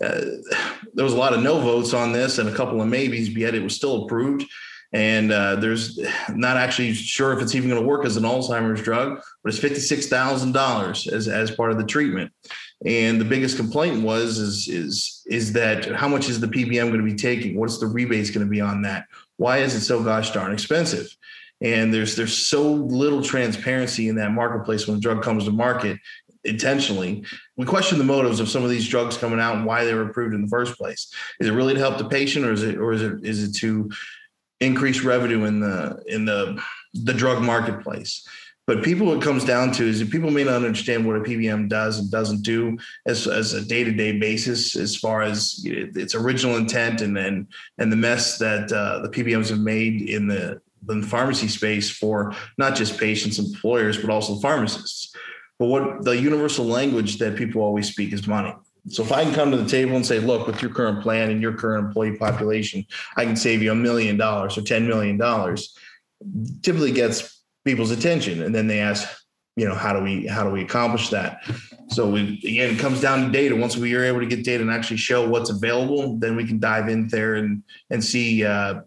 uh, 0.00 0.20
there 0.94 1.04
was 1.04 1.14
a 1.14 1.18
lot 1.18 1.32
of 1.32 1.42
no 1.42 1.60
votes 1.60 1.94
on 1.94 2.12
this 2.12 2.38
and 2.38 2.48
a 2.48 2.54
couple 2.54 2.80
of 2.80 2.88
maybes, 2.88 3.28
but 3.28 3.38
yet 3.38 3.54
it 3.54 3.62
was 3.62 3.74
still 3.74 4.04
approved. 4.04 4.44
And 4.92 5.30
uh, 5.30 5.56
there's 5.56 5.98
not 6.30 6.56
actually 6.56 6.94
sure 6.94 7.32
if 7.32 7.42
it's 7.42 7.54
even 7.54 7.68
going 7.68 7.80
to 7.80 7.86
work 7.86 8.04
as 8.04 8.16
an 8.16 8.24
Alzheimer's 8.24 8.82
drug, 8.82 9.20
but 9.42 9.52
it's 9.52 9.58
fifty 9.58 9.80
six 9.80 10.06
thousand 10.06 10.52
dollars 10.52 11.06
as 11.06 11.28
as 11.28 11.50
part 11.50 11.70
of 11.70 11.78
the 11.78 11.84
treatment. 11.84 12.32
And 12.84 13.20
the 13.20 13.26
biggest 13.26 13.56
complaint 13.56 14.02
was 14.02 14.38
is 14.38 14.68
is 14.68 15.22
is 15.26 15.52
that 15.52 15.86
how 15.94 16.08
much 16.08 16.28
is 16.28 16.40
the 16.40 16.48
PBM 16.48 16.88
going 16.88 16.98
to 16.98 17.04
be 17.04 17.14
taking? 17.14 17.58
What's 17.58 17.78
the 17.78 17.86
rebates 17.86 18.30
going 18.30 18.46
to 18.46 18.50
be 18.50 18.60
on 18.60 18.82
that? 18.82 19.06
Why 19.36 19.58
is 19.58 19.74
it 19.74 19.82
so 19.82 20.02
gosh 20.02 20.30
darn 20.32 20.52
expensive? 20.52 21.14
And 21.62 21.92
there's 21.92 22.16
there's 22.16 22.36
so 22.36 22.72
little 22.72 23.22
transparency 23.22 24.08
in 24.08 24.16
that 24.16 24.32
marketplace 24.32 24.86
when 24.86 24.96
a 24.96 25.00
drug 25.00 25.22
comes 25.22 25.44
to 25.44 25.50
market 25.50 25.98
intentionally. 26.44 27.24
We 27.56 27.66
question 27.66 27.98
the 27.98 28.04
motives 28.04 28.40
of 28.40 28.48
some 28.48 28.64
of 28.64 28.70
these 28.70 28.88
drugs 28.88 29.16
coming 29.16 29.40
out 29.40 29.56
and 29.56 29.66
why 29.66 29.84
they 29.84 29.94
were 29.94 30.08
approved 30.08 30.34
in 30.34 30.42
the 30.42 30.48
first 30.48 30.76
place. 30.76 31.12
Is 31.38 31.48
it 31.48 31.52
really 31.52 31.74
to 31.74 31.80
help 31.80 31.98
the 31.98 32.08
patient, 32.08 32.46
or 32.46 32.52
is 32.52 32.62
it 32.62 32.76
or 32.76 32.92
is 32.92 33.02
it 33.02 33.24
is 33.24 33.42
it 33.44 33.56
to 33.56 33.90
increase 34.60 35.02
revenue 35.02 35.44
in 35.44 35.60
the 35.60 36.02
in 36.06 36.24
the 36.24 36.62
the 36.94 37.14
drug 37.14 37.42
marketplace? 37.42 38.26
But 38.70 38.84
people, 38.84 39.08
what 39.08 39.20
comes 39.20 39.44
down 39.44 39.72
to 39.72 39.84
is 39.84 39.98
that 39.98 40.12
people 40.12 40.30
may 40.30 40.44
not 40.44 40.54
understand 40.54 41.04
what 41.04 41.16
a 41.16 41.20
PBM 41.20 41.68
does 41.68 41.98
and 41.98 42.08
doesn't 42.08 42.42
do 42.42 42.78
as, 43.04 43.26
as 43.26 43.52
a 43.52 43.64
day 43.64 43.82
to 43.82 43.90
day 43.90 44.16
basis, 44.16 44.76
as 44.76 44.94
far 44.94 45.22
as 45.22 45.60
its 45.64 46.14
original 46.14 46.56
intent 46.56 47.00
and 47.00 47.18
and 47.18 47.48
and 47.78 47.90
the 47.90 47.96
mess 47.96 48.38
that 48.38 48.70
uh, 48.70 49.00
the 49.00 49.08
PBMs 49.08 49.48
have 49.48 49.58
made 49.58 50.02
in 50.02 50.28
the 50.28 50.60
in 50.88 51.00
the 51.00 51.06
pharmacy 51.06 51.48
space 51.48 51.90
for 51.90 52.32
not 52.58 52.76
just 52.76 52.96
patients, 52.98 53.40
employers, 53.40 53.98
but 53.98 54.08
also 54.08 54.36
pharmacists. 54.36 55.16
But 55.60 55.66
what 55.66 56.04
the 56.04 56.18
universal 56.18 56.64
language 56.64 57.18
that 57.18 57.36
people 57.36 57.60
always 57.60 57.86
speak 57.86 58.14
is 58.14 58.26
money. 58.26 58.54
So 58.88 59.02
if 59.02 59.12
I 59.12 59.24
can 59.24 59.34
come 59.34 59.50
to 59.50 59.58
the 59.58 59.68
table 59.68 59.94
and 59.94 60.04
say, 60.04 60.18
look, 60.18 60.46
with 60.46 60.62
your 60.62 60.72
current 60.72 61.02
plan 61.02 61.30
and 61.30 61.42
your 61.42 61.52
current 61.52 61.88
employee 61.88 62.16
population, 62.16 62.86
I 63.14 63.26
can 63.26 63.36
save 63.36 63.62
you 63.62 63.70
a 63.70 63.74
million 63.74 64.16
dollars 64.16 64.56
or 64.56 64.62
$10 64.62 64.86
million, 64.86 65.18
typically 66.62 66.92
gets 66.92 67.44
people's 67.66 67.90
attention. 67.90 68.42
And 68.42 68.54
then 68.54 68.68
they 68.68 68.80
ask, 68.80 69.06
you 69.54 69.68
know, 69.68 69.74
how 69.74 69.92
do 69.92 70.02
we 70.02 70.26
how 70.26 70.44
do 70.44 70.50
we 70.50 70.62
accomplish 70.62 71.10
that? 71.10 71.42
So 71.88 72.08
we 72.08 72.40
again 72.42 72.74
it 72.74 72.78
comes 72.78 73.02
down 73.02 73.26
to 73.26 73.30
data. 73.30 73.54
Once 73.54 73.76
we 73.76 73.94
are 73.94 74.04
able 74.04 74.20
to 74.20 74.26
get 74.26 74.44
data 74.44 74.62
and 74.62 74.70
actually 74.70 74.96
show 74.96 75.28
what's 75.28 75.50
available, 75.50 76.16
then 76.16 76.36
we 76.36 76.46
can 76.46 76.58
dive 76.58 76.88
in 76.88 77.08
there 77.08 77.34
and 77.34 77.62
and 77.90 78.02
see 78.02 78.46
uh, 78.46 78.80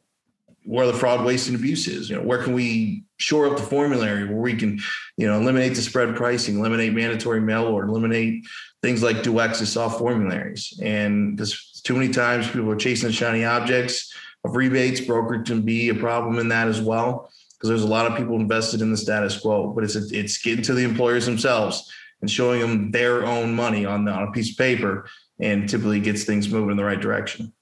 where 0.64 0.88
the 0.88 0.94
fraud, 0.94 1.26
waste, 1.26 1.48
and 1.48 1.58
abuse 1.58 1.88
is. 1.88 2.10
You 2.10 2.18
know, 2.18 2.24
where 2.24 2.42
can 2.42 2.54
we 2.54 3.04
shore 3.18 3.48
up 3.48 3.58
the 3.58 3.64
formulary 3.64 4.26
where 4.26 4.38
we 4.38 4.56
can, 4.56 4.80
you 5.18 5.28
know, 5.28 5.40
eliminate 5.40 5.76
the 5.76 5.82
spread 5.82 6.16
pricing, 6.16 6.60
eliminate 6.60 6.94
mandatory 6.94 7.42
mail 7.42 7.66
order, 7.66 7.88
eliminate 7.88 8.46
things 8.82 9.02
like 9.02 9.26
access 9.26 9.78
off 9.78 9.98
formularies. 9.98 10.80
And 10.82 11.38
because 11.38 11.82
too 11.84 11.94
many 11.96 12.10
times 12.10 12.48
people 12.48 12.72
are 12.72 12.76
chasing 12.76 13.08
the 13.08 13.14
shiny 13.14 13.46
objects 13.46 14.14
of 14.44 14.56
rebates, 14.56 15.02
broker 15.02 15.42
can 15.42 15.62
be 15.62 15.90
a 15.90 15.96
problem 15.96 16.40
in 16.40 16.50
that 16.50 16.68
as 16.68 16.82
well. 16.82 17.30
Because 17.54 17.70
there's 17.70 17.84
a 17.84 17.88
lot 17.88 18.12
of 18.12 18.18
people 18.18 18.36
invested 18.36 18.82
in 18.82 18.92
the 18.92 18.98
status 18.98 19.40
quo, 19.40 19.72
but 19.72 19.86
it's 19.86 19.96
it's 19.96 20.42
getting 20.42 20.64
to 20.66 20.74
the 20.74 20.84
employers 20.84 21.26
themselves 21.26 21.90
and 22.22 22.30
showing 22.30 22.60
them 22.60 22.92
their 22.92 23.26
own 23.26 23.54
money 23.54 23.86
on, 23.86 24.08
on 24.08 24.28
a 24.28 24.32
piece 24.32 24.52
of 24.52 24.58
paper, 24.58 25.08
and 25.40 25.70
typically 25.70 26.00
gets 26.02 26.26
things 26.26 26.50
moving 26.50 26.72
in 26.72 26.78
the 26.78 26.84
right 26.84 27.00
direction. 27.00 27.54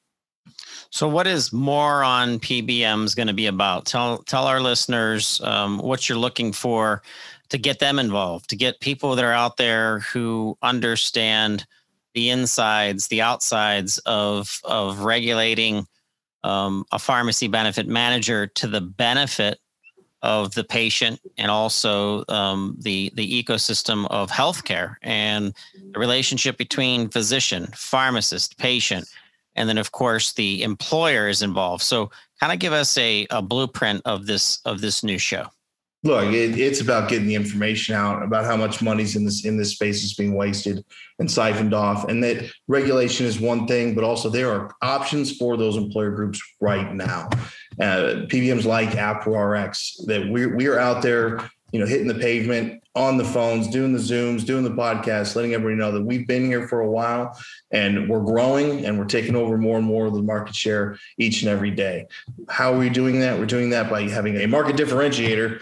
So, 0.92 1.08
what 1.08 1.26
is 1.26 1.54
more 1.54 2.04
on 2.04 2.40
PBMs 2.40 3.16
going 3.16 3.30
to 3.30 3.34
be 3.34 3.48
about? 3.48 3.86
Tell 3.86 4.18
tell 4.20 4.46
our 4.46 4.60
listeners 4.60 5.40
um, 5.42 5.78
what 5.80 6.10
you're 6.10 6.18
looking 6.18 6.52
for 6.52 7.02
to 7.50 7.58
get 7.58 7.80
them 7.80 7.98
involved, 7.98 8.50
to 8.50 8.58
get 8.58 8.82
people 8.82 9.16
that 9.16 9.24
are 9.24 9.32
out 9.32 9.56
there 9.56 10.00
who 10.00 10.58
understand 10.62 11.66
the 12.14 12.30
insides, 12.30 13.08
the 13.08 13.22
outsides 13.22 14.00
of 14.00 14.60
of 14.66 15.00
regulating 15.00 15.88
um, 16.44 16.84
a 16.92 17.00
pharmacy 17.00 17.48
benefit 17.48 17.88
manager 17.88 18.48
to 18.48 18.68
the 18.68 18.82
benefit 18.82 19.60
of 20.22 20.54
the 20.56 20.64
patient 20.66 21.22
and 21.38 21.50
also 21.50 22.26
um, 22.28 22.76
the 22.80 23.14
the 23.16 23.44
ecosystem 23.44 24.08
of 24.12 24.30
healthcare 24.30 24.96
and 25.02 25.54
the 25.94 26.00
relationship 26.00 26.58
between 26.58 27.08
physician, 27.08 27.68
pharmacist, 27.74 28.58
patient 28.58 29.08
and 29.56 29.68
then 29.68 29.78
of 29.78 29.92
course 29.92 30.34
the 30.34 30.64
employer 30.64 31.28
is 31.28 31.42
involved. 31.42 31.84
So 31.84 32.12
kind 32.40 32.54
of 32.54 32.60
give 32.60 32.74
us 32.74 32.98
a, 32.98 33.28
a 33.30 33.42
blueprint 33.42 34.02
of 34.06 34.26
this 34.26 34.60
of 34.66 34.82
this 34.82 35.04
new 35.04 35.18
show. 35.18 35.48
Look 36.04 36.34
it, 36.34 36.58
it's 36.58 36.82
about 36.82 37.10
getting 37.10 37.28
the 37.28 37.36
information 37.36 37.94
out 37.94 38.24
about 38.24 38.46
how 38.46 38.58
much 38.58 38.82
money's 38.82 39.16
in 39.16 39.24
this 39.24 39.46
in 39.46 39.56
this 39.58 39.74
space 39.74 40.04
is 40.04 40.16
being 40.16 40.34
wasted 40.34 40.84
and 41.20 41.30
siphoned 41.30 41.76
off 41.76 42.10
and 42.10 42.24
that 42.24 42.52
regulation 42.68 43.28
is 43.28 43.40
one 43.40 43.68
thing 43.68 43.94
but 43.94 44.04
also 44.04 44.28
there 44.28 44.52
are 44.52 44.74
options 44.82 45.38
for 45.38 45.58
those 45.58 45.78
employer 45.78 46.10
groups 46.10 46.42
right 46.60 46.94
now. 46.96 47.30
Uh, 47.80 48.26
pbms 48.28 48.66
like 48.66 48.90
ApproRx 48.90 50.06
that 50.08 50.28
we're, 50.28 50.56
we're 50.56 50.80
out 50.80 51.04
there 51.04 51.50
you 51.72 51.80
know 51.80 51.86
hitting 51.86 52.08
the 52.08 52.16
pavement 52.16 52.82
on 52.94 53.18
the 53.18 53.24
phones, 53.24 53.70
doing 53.70 53.94
the 53.94 54.00
Zooms, 54.00 54.46
doing 54.46 54.64
the 54.66 54.72
podcast, 54.72 55.36
letting 55.36 55.54
everybody 55.54 55.76
know 55.76 55.94
that 55.94 56.04
we've 56.04 56.28
been 56.28 56.46
here 56.46 56.68
for 56.68 56.82
a 56.82 56.90
while 56.90 57.40
and 57.72 58.10
we're 58.10 58.20
growing 58.20 58.86
and 58.86 59.00
we're 59.00 59.06
taking 59.06 59.36
over 59.36 59.58
more 59.58 59.78
and 59.78 59.88
more 59.88 60.08
of 60.08 60.14
the 60.14 60.22
market 60.22 60.54
share 60.54 60.98
each 61.18 61.42
and 61.42 61.50
every 61.50 61.72
day. 61.72 62.06
How 62.50 62.74
are 62.74 62.78
we 62.78 62.90
doing 62.90 63.22
that? 63.22 63.40
We're 63.40 63.46
doing 63.46 63.70
that 63.70 63.90
by 63.90 64.04
having 64.10 64.36
a 64.38 64.48
market 64.48 64.76
differentiator 64.76 65.62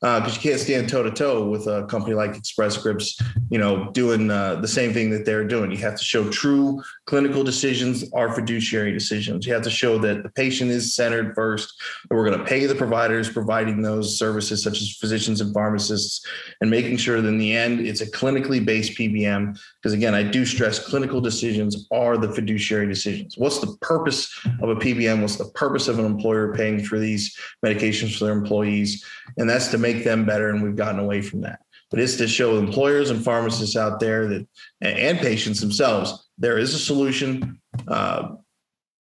because 0.00 0.32
uh, 0.32 0.34
you 0.34 0.50
can't 0.50 0.60
stand 0.60 0.88
toe 0.88 1.02
to 1.02 1.10
toe 1.10 1.46
with 1.46 1.66
a 1.66 1.84
company 1.84 2.14
like 2.14 2.34
Express 2.34 2.74
Scripts, 2.74 3.20
you 3.50 3.58
know, 3.58 3.90
doing 3.90 4.30
uh, 4.30 4.54
the 4.54 4.68
same 4.68 4.94
thing 4.94 5.10
that 5.10 5.26
they're 5.26 5.44
doing. 5.44 5.70
You 5.70 5.76
have 5.78 5.98
to 5.98 6.04
show 6.04 6.30
true 6.30 6.82
clinical 7.04 7.44
decisions 7.44 8.10
are 8.14 8.32
fiduciary 8.32 8.92
decisions. 8.92 9.46
You 9.46 9.52
have 9.52 9.62
to 9.64 9.70
show 9.70 9.98
that 9.98 10.22
the 10.22 10.30
patient 10.30 10.70
is 10.70 10.94
centered 10.94 11.34
first, 11.34 11.74
that 12.08 12.14
we're 12.14 12.24
going 12.24 12.38
to 12.38 12.44
pay 12.46 12.64
the 12.64 12.74
providers 12.74 13.28
providing 13.28 13.82
those 13.82 14.18
services, 14.18 14.62
such 14.62 14.80
as 14.80 14.96
physicians 14.96 15.42
and 15.42 15.52
pharmacists, 15.52 16.24
and 16.62 16.70
making 16.70 16.96
sure 16.96 17.20
that 17.20 17.28
in 17.28 17.36
the 17.36 17.54
end 17.54 17.80
it's 17.80 18.00
a 18.00 18.10
clinically 18.10 18.64
based 18.64 18.96
PBM. 18.96 19.58
Because 19.82 19.92
again, 19.92 20.14
I 20.14 20.22
do 20.22 20.46
stress 20.46 20.78
clinical 20.78 21.20
decisions 21.20 21.86
are 21.90 22.16
the 22.16 22.32
fiduciary 22.32 22.86
decisions. 22.86 23.36
What's 23.36 23.58
the 23.58 23.76
purpose 23.82 24.32
of 24.62 24.70
a 24.70 24.76
PBM? 24.76 25.20
What's 25.20 25.36
the 25.36 25.50
purpose 25.50 25.88
of 25.88 25.98
an 25.98 26.06
employer 26.06 26.54
paying 26.54 26.82
for 26.82 26.98
these 26.98 27.36
medications 27.62 28.16
for 28.16 28.24
their 28.24 28.34
employees? 28.34 29.04
And 29.36 29.48
that's 29.48 29.68
to 29.68 29.78
make 29.78 29.89
make 29.92 30.04
them 30.04 30.24
better, 30.24 30.50
and 30.50 30.62
we've 30.62 30.76
gotten 30.76 31.00
away 31.00 31.22
from 31.22 31.42
that. 31.42 31.60
But 31.90 32.00
it's 32.00 32.16
to 32.16 32.28
show 32.28 32.58
employers 32.58 33.10
and 33.10 33.22
pharmacists 33.24 33.76
out 33.76 34.00
there 34.00 34.28
that, 34.28 34.46
and 34.80 35.18
patients 35.18 35.60
themselves, 35.60 36.28
there 36.38 36.58
is 36.58 36.74
a 36.74 36.78
solution 36.78 37.60
uh, 37.88 38.36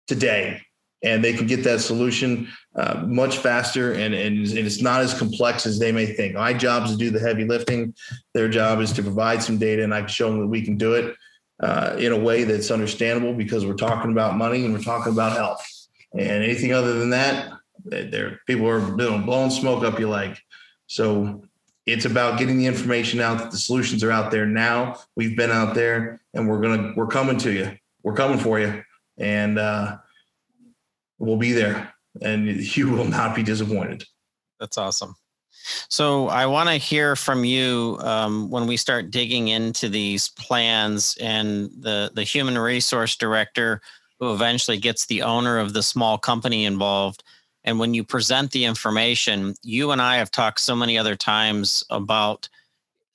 today, 0.08 0.62
and 1.04 1.24
they 1.24 1.34
can 1.34 1.48
get 1.48 1.64
that 1.66 1.82
solution 1.82 2.48
uh, 2.76 3.04
much 3.06 3.38
faster, 3.38 3.94
and, 3.94 4.14
and 4.14 4.48
and 4.48 4.60
it's 4.60 4.82
not 4.82 5.02
as 5.02 5.18
complex 5.18 5.66
as 5.66 5.80
they 5.80 5.92
may 5.92 6.06
think. 6.06 6.36
My 6.36 6.54
job 6.54 6.86
is 6.86 6.92
to 6.92 6.98
do 6.98 7.10
the 7.10 7.20
heavy 7.20 7.46
lifting. 7.46 7.94
Their 8.34 8.50
job 8.50 8.80
is 8.80 8.94
to 8.94 9.04
provide 9.04 9.44
some 9.44 9.58
data, 9.58 9.84
and 9.84 9.94
I 9.94 10.00
can 10.00 10.10
show 10.10 10.30
them 10.30 10.40
that 10.40 10.48
we 10.48 10.62
can 10.62 10.78
do 10.78 10.94
it 10.94 11.16
uh, 11.60 11.96
in 12.00 12.12
a 12.12 12.18
way 12.18 12.46
that's 12.46 12.72
understandable 12.72 13.34
because 13.34 13.66
we're 13.66 13.74
talking 13.74 14.12
about 14.12 14.38
money 14.38 14.64
and 14.64 14.74
we're 14.74 14.82
talking 14.82 15.12
about 15.12 15.34
health. 15.34 15.66
And 16.14 16.44
anything 16.44 16.74
other 16.74 16.98
than 16.98 17.10
that, 17.12 17.54
there 17.86 18.40
people 18.48 18.68
are 18.68 18.80
blowing 18.80 19.50
smoke 19.50 19.84
up 19.84 20.00
your 20.00 20.10
leg. 20.10 20.38
So 20.90 21.44
it's 21.86 22.06
about 22.06 22.40
getting 22.40 22.58
the 22.58 22.66
information 22.66 23.20
out 23.20 23.38
that 23.38 23.52
the 23.52 23.58
solutions 23.58 24.04
are 24.04 24.12
out 24.12 24.32
there 24.32 24.48
now. 24.48 24.98
We've 25.16 25.38
been 25.38 25.52
out 25.52 25.76
there 25.76 26.20
and 26.34 26.50
we're 26.50 26.60
gonna 26.60 26.94
we're 26.96 27.08
coming 27.08 27.38
to 27.38 27.52
you. 27.52 27.72
We're 28.04 28.16
coming 28.16 28.40
for 28.40 28.60
you. 28.60 28.84
And 29.18 29.60
uh 29.60 29.98
we'll 31.20 31.38
be 31.38 31.52
there 31.52 31.94
and 32.22 32.48
you 32.76 32.90
will 32.90 33.06
not 33.06 33.36
be 33.36 33.44
disappointed. 33.44 34.04
That's 34.60 34.78
awesome. 34.78 35.16
So 35.90 36.28
I 36.28 36.48
want 36.48 36.70
to 36.70 36.76
hear 36.76 37.16
from 37.16 37.46
you 37.46 37.98
um, 38.02 38.50
when 38.50 38.66
we 38.66 38.76
start 38.76 39.12
digging 39.12 39.50
into 39.50 39.90
these 39.90 40.30
plans 40.30 41.16
and 41.22 41.70
the 41.80 42.12
the 42.16 42.24
human 42.24 42.58
resource 42.58 43.16
director 43.16 43.82
who 44.20 44.34
eventually 44.34 44.78
gets 44.78 45.06
the 45.06 45.22
owner 45.22 45.60
of 45.60 45.74
the 45.74 45.84
small 45.84 46.18
company 46.18 46.66
involved. 46.66 47.24
And 47.64 47.80
when 47.80 47.94
you 47.94 48.04
present 48.04 48.52
the 48.52 48.66
information, 48.66 49.54
you 49.64 49.92
and 49.92 50.02
I 50.02 50.18
have 50.18 50.32
talked 50.32 50.60
so 50.62 50.76
many 50.76 50.98
other 50.98 51.16
times 51.16 51.84
about 51.90 52.48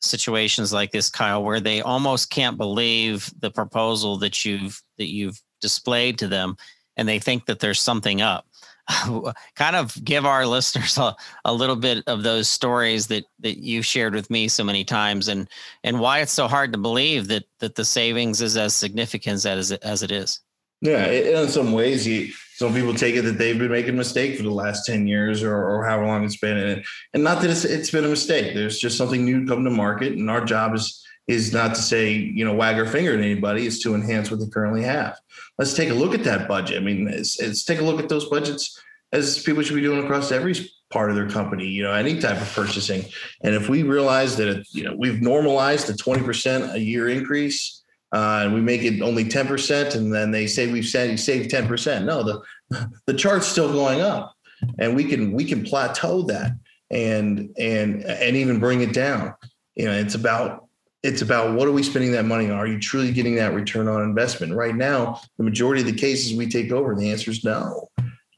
situations 0.01 0.73
like 0.73 0.93
this, 0.93 1.11
Kyle, 1.11 1.43
where 1.43 1.61
they 1.61 1.81
almost 1.81 2.31
can't 2.31 2.57
believe 2.57 3.33
the 3.41 3.51
proposal 3.51 4.19
that 4.19 4.45
you've 4.45 4.83
that 4.99 5.11
you've 5.11 5.41
displayed 5.61 6.19
to 6.19 6.29
them, 6.29 6.57
and 6.97 7.09
they 7.09 7.19
think 7.19 7.47
that 7.47 7.61
there's 7.61 7.81
something 7.81 8.21
up. 8.21 8.47
kind 9.55 9.77
of 9.77 10.05
give 10.05 10.27
our 10.27 10.47
listeners 10.57 10.99
a, 10.99 11.17
a 11.47 11.55
little 11.55 11.77
bit 11.77 12.05
of 12.07 12.23
those 12.23 12.49
stories 12.49 13.07
that 13.07 13.25
that 13.41 13.59
you 13.59 13.81
shared 13.81 14.15
with 14.15 14.29
me 14.29 14.47
so 14.47 14.63
many 14.63 14.85
times 14.85 15.29
and 15.29 15.49
and 15.85 15.99
why 15.99 16.21
it's 16.21 16.33
so 16.33 16.47
hard 16.47 16.71
to 16.71 16.79
believe 16.79 17.29
that 17.29 17.45
that 17.61 17.77
the 17.77 17.85
savings 17.85 18.43
is 18.43 18.59
as 18.59 18.75
significant 18.75 19.47
as 19.47 19.71
it, 19.71 19.83
as 19.83 20.03
it 20.03 20.11
is 20.11 20.41
yeah 20.83 21.07
in 21.07 21.49
some 21.49 21.73
ways 21.73 22.07
you 22.07 22.31
some 22.57 22.73
people 22.73 22.95
take 22.95 23.17
it 23.17 23.23
that 23.23 23.37
they've 23.37 23.59
been 23.59 23.71
making 23.71 23.95
a 23.95 23.97
mistake 23.97 24.37
for 24.37 24.45
the 24.45 24.51
last 24.51 24.87
10 24.87 25.09
years 25.09 25.43
or, 25.43 25.57
or 25.57 25.85
however 25.85 26.07
long 26.07 26.25
it's 26.25 26.37
been 26.37 26.57
and, 26.57 26.85
and 27.13 27.25
not 27.25 27.43
that 27.43 27.51
it's, 27.51 27.65
it's 27.65 27.91
been 27.91 28.05
a 28.05 28.09
mistake. 28.09 28.55
There's 28.55 28.79
just 28.79 28.97
something 28.97 29.25
new 29.25 29.45
come 29.45 29.65
to 29.65 29.71
market 29.71 30.13
and 30.13 30.31
our 30.31 30.45
job 30.45 30.75
is 30.75 31.01
is 31.27 31.55
not 31.55 31.75
to 31.75 31.81
say 31.81 32.13
you 32.13 32.45
know 32.45 32.55
wag 32.55 32.77
our 32.77 32.87
finger 32.87 33.13
at 33.15 33.19
anybody. 33.19 33.67
It's 33.67 33.83
to 33.83 33.95
enhance 33.95 34.31
what 34.31 34.39
they 34.39 34.47
currently 34.47 34.83
have. 34.83 35.19
Let's 35.59 35.75
take 35.75 35.91
a 35.91 35.95
look 35.95 36.15
at 36.15 36.23
that 36.25 36.47
budget. 36.47 36.81
I 36.81 36.85
mean 36.85 37.09
it's, 37.09 37.41
it's 37.41 37.65
take 37.65 37.81
a 37.81 37.85
look 37.85 37.99
at 37.99 38.09
those 38.09 38.29
budgets 38.29 38.81
as 39.13 39.43
people 39.43 39.63
should 39.63 39.75
be 39.75 39.81
doing 39.81 40.05
across 40.05 40.31
every 40.31 40.55
part 40.91 41.11
of 41.11 41.17
their 41.17 41.29
company 41.29 41.67
you 41.67 41.83
know 41.83 41.93
any 41.93 42.21
type 42.21 42.41
of 42.41 42.53
purchasing. 42.53 43.05
And 43.43 43.55
if 43.57 43.69
we 43.69 43.83
realize 43.83 44.37
that 44.37 44.65
you 44.71 44.85
know 44.85 44.95
we've 44.97 45.21
normalized 45.21 45.89
the 45.89 45.95
20% 45.95 46.75
a 46.75 46.79
year 46.79 47.09
increase 47.09 47.84
uh, 48.15 48.43
and 48.45 48.55
we 48.55 48.61
make 48.61 48.83
it 48.83 49.03
only 49.03 49.25
10%, 49.25 49.97
and 49.97 50.15
then 50.15 50.31
they 50.31 50.47
say 50.47 50.71
we've 50.71 50.87
said 50.87 51.11
you 51.11 51.17
saved 51.17 51.51
10%. 51.51 52.05
No, 52.05 52.23
the 52.23 52.89
the 53.07 53.15
chart's 53.15 53.49
still 53.49 53.73
going 53.73 54.01
up, 54.01 54.37
and 54.79 54.95
we 54.95 55.03
can 55.05 55.33
we 55.33 55.45
can 55.45 55.65
plateau 55.65 56.23
that 56.23 56.53
and 56.93 57.53
and 57.59 58.05
and 58.05 58.37
even 58.37 58.61
bring 58.61 58.83
it 58.83 58.93
down. 58.93 59.35
You 59.75 59.87
know, 59.87 59.93
it's 59.93 60.15
about 60.15 60.69
it's 61.03 61.23
about 61.23 61.57
what 61.57 61.67
are 61.67 61.73
we 61.73 61.83
spending 61.83 62.13
that 62.13 62.25
money 62.25 62.49
on? 62.49 62.53
Are 62.57 62.69
you 62.69 62.79
truly 62.79 63.11
getting 63.11 63.35
that 63.35 63.53
return 63.53 63.89
on 63.89 64.03
investment? 64.03 64.55
Right 64.55 64.77
now, 64.77 65.21
the 65.37 65.45
majority 65.45 65.81
of 65.81 65.89
the 65.89 65.93
cases 65.93 66.35
we 66.35 66.47
take 66.47 66.71
over, 66.71 66.95
the 66.95 67.11
answer 67.11 67.33
is 67.33 67.43
no. 67.43 67.91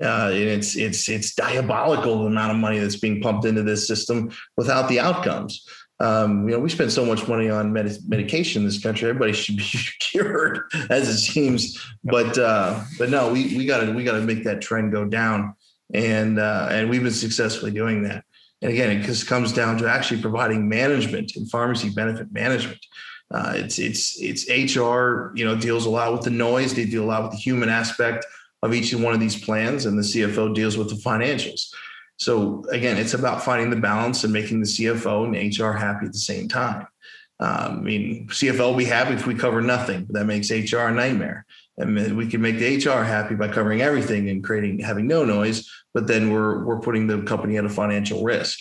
Uh, 0.03 0.31
and 0.33 0.43
it's 0.43 0.75
it's 0.75 1.07
it's 1.11 1.35
diabolical 1.35 2.21
the 2.21 2.27
amount 2.27 2.53
of 2.53 2.57
money 2.57 2.79
that's 2.79 2.97
being 2.97 3.21
pumped 3.21 3.45
into 3.45 3.63
this 3.63 3.87
system 3.87 4.31
without 4.57 4.89
the 4.89 5.01
outcomes 5.01 5.67
um, 5.99 6.49
you 6.49 6.55
know, 6.55 6.61
we 6.61 6.69
spend 6.69 6.93
so 6.93 7.07
much 7.07 7.27
money 7.27 7.49
on 7.49 7.73
med- 7.73 7.99
medication 8.07 8.63
in 8.63 8.69
this 8.69 8.83
country. 8.83 9.09
Everybody 9.09 9.33
should 9.33 9.57
be 9.57 9.65
cured, 10.01 10.61
as 10.91 11.09
it 11.09 11.19
seems. 11.19 11.83
But 12.05 12.37
uh, 12.37 12.83
but 12.99 13.11
no, 13.11 13.33
we 13.33 13.57
we 13.57 13.67
got 13.67 13.85
to 13.85 13.93
we 13.93 14.05
got 14.05 14.13
to 14.19 14.21
make 14.21 14.45
that 14.45 14.61
trend 14.61 14.93
go 14.93 15.05
down. 15.07 15.55
and 15.95 16.39
uh, 16.39 16.69
and 16.71 16.91
we've 16.91 17.03
been 17.03 17.13
successfully 17.13 17.71
doing 17.71 18.03
that. 18.03 18.25
And 18.63 18.73
again, 18.73 18.91
it 18.91 19.03
just 19.05 19.27
comes 19.27 19.53
down 19.53 19.79
to 19.79 19.89
actually 19.89 20.21
providing 20.21 20.69
management 20.69 21.37
and 21.37 21.51
pharmacy 21.51 21.91
benefit 21.91 22.33
management. 22.33 22.81
Uh, 23.33 23.53
it's 23.57 23.79
it's 23.79 24.21
it's 24.21 24.77
HR, 24.77 25.33
you 25.35 25.45
know, 25.45 25.57
deals 25.57 25.87
a 25.87 25.91
lot 25.91 26.13
with 26.13 26.23
the 26.23 26.31
noise. 26.31 26.75
They 26.75 26.85
deal 26.85 27.05
a 27.05 27.07
lot 27.07 27.23
with 27.23 27.33
the 27.33 27.39
human 27.39 27.69
aspect 27.69 28.25
of 28.63 28.75
each 28.75 28.95
one 28.95 29.15
of 29.15 29.21
these 29.21 29.39
plans, 29.43 29.87
and 29.87 29.99
the 29.99 30.03
CFO 30.03 30.55
deals 30.55 30.77
with 30.77 30.89
the 30.89 30.97
financials. 30.97 31.69
So 32.19 32.65
again, 32.71 32.97
it's 32.97 33.15
about 33.15 33.45
finding 33.45 33.71
the 33.71 33.77
balance 33.77 34.25
and 34.25 34.33
making 34.33 34.61
the 34.61 34.67
CFO 34.67 35.27
and 35.27 35.59
HR 35.59 35.77
happy 35.77 36.07
at 36.07 36.13
the 36.13 36.19
same 36.19 36.49
time. 36.49 36.87
Um, 37.39 37.79
I 37.79 37.81
mean, 37.81 38.29
CFO 38.29 38.71
will 38.71 38.77
be 38.77 38.85
happy 38.85 39.13
if 39.13 39.27
we 39.27 39.35
cover 39.35 39.61
nothing, 39.61 40.05
but 40.05 40.15
that 40.15 40.25
makes 40.25 40.51
HR 40.51 40.87
a 40.87 40.93
nightmare. 40.93 41.45
And 41.77 42.17
we 42.17 42.27
can 42.27 42.41
make 42.41 42.59
the 42.59 42.77
HR 42.77 43.05
happy 43.05 43.35
by 43.35 43.49
covering 43.49 43.83
everything 43.83 44.31
and 44.31 44.43
creating 44.43 44.79
having 44.79 45.07
no 45.07 45.25
noise, 45.27 45.71
but 45.93 46.07
then 46.07 46.33
we're 46.33 46.65
we're 46.65 46.81
putting 46.81 47.07
the 47.07 47.23
company 47.23 47.59
at 47.59 47.67
a 47.67 47.69
financial 47.69 48.25
risk. 48.25 48.59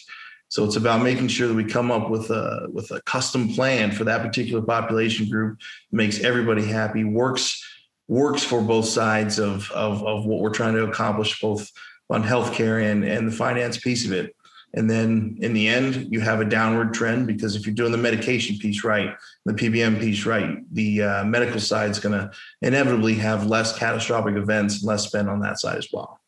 So 0.50 0.66
it's 0.66 0.76
about 0.76 1.02
making 1.02 1.30
sure 1.30 1.48
that 1.48 1.54
we 1.54 1.64
come 1.64 1.92
up 1.92 2.10
with 2.10 2.30
a 2.30 2.68
with 2.74 2.92
a 2.92 3.02
custom 3.04 3.54
plan 3.54 3.92
for 3.92 4.04
that 4.04 4.22
particular 4.22 4.62
population 4.62 5.30
group, 5.30 5.60
makes 5.94 6.20
everybody 6.20 6.66
happy, 6.66 7.06
works 7.06 7.64
works 8.10 8.44
for 8.44 8.62
both 8.62 8.86
sides 8.86 9.40
of 9.40 9.72
of, 9.72 10.04
of 10.06 10.26
what 10.26 10.42
we're 10.42 10.50
trying 10.50 10.76
to 10.76 10.84
accomplish, 10.84 11.40
both 11.40 11.72
on 12.10 12.24
healthcare 12.24 12.84
and 12.92 13.04
and 13.04 13.28
the 13.28 13.36
finance 13.36 13.78
piece 13.78 14.06
of 14.06 14.12
it. 14.12 14.36
And 14.76 14.90
then 14.90 15.38
in 15.40 15.54
the 15.54 15.70
end, 15.70 16.08
you 16.12 16.20
have 16.20 16.42
a 16.42 16.46
downward 16.46 16.94
trend 16.94 17.28
because 17.28 17.56
if 17.56 17.66
you're 17.66 17.74
doing 17.74 17.94
the 17.94 17.98
medication 17.98 18.58
piece 18.58 18.84
right, 18.84 19.16
the 19.46 19.54
PBM 19.54 20.02
piece 20.02 20.26
right, 20.26 20.58
the 20.74 21.02
uh, 21.02 21.24
medical 21.24 21.62
side 21.62 21.92
is 21.92 22.00
going 22.00 22.20
to 22.20 22.30
inevitably 22.62 23.14
have 23.16 23.46
less 23.46 23.78
catastrophic 23.78 24.36
events, 24.36 24.84
less 24.84 25.08
spend 25.08 25.30
on 25.30 25.40
that 25.40 25.60
side 25.60 25.78
as 25.78 25.88
well. 25.94 26.20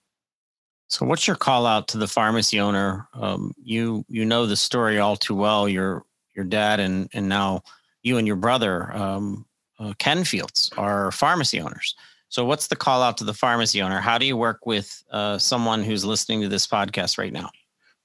So, 0.87 1.05
what's 1.05 1.27
your 1.27 1.35
call 1.35 1.65
out 1.65 1.89
to 1.89 1.97
the 1.97 2.07
pharmacy 2.07 2.61
owner? 2.61 3.09
Um, 3.13 3.53
you 3.61 4.05
you 4.07 4.23
know 4.23 4.45
the 4.45 4.55
story 4.55 4.99
all 4.99 5.17
too 5.17 5.35
well. 5.35 5.67
Your 5.67 6.05
your 6.33 6.45
dad 6.45 6.79
and 6.79 7.09
and 7.13 7.27
now 7.27 7.63
you 8.01 8.17
and 8.17 8.25
your 8.25 8.37
brother 8.37 8.95
um, 8.95 9.45
uh, 9.79 9.93
Ken 9.99 10.23
Fields 10.23 10.71
are 10.77 11.11
pharmacy 11.11 11.59
owners. 11.59 11.95
So, 12.29 12.45
what's 12.45 12.67
the 12.67 12.75
call 12.75 13.01
out 13.01 13.17
to 13.17 13.23
the 13.23 13.33
pharmacy 13.33 13.81
owner? 13.81 13.99
How 13.99 14.17
do 14.17 14.25
you 14.25 14.35
work 14.35 14.65
with 14.65 15.03
uh, 15.11 15.37
someone 15.37 15.83
who's 15.83 16.03
listening 16.03 16.41
to 16.41 16.49
this 16.49 16.67
podcast 16.67 17.17
right 17.17 17.31
now? 17.31 17.49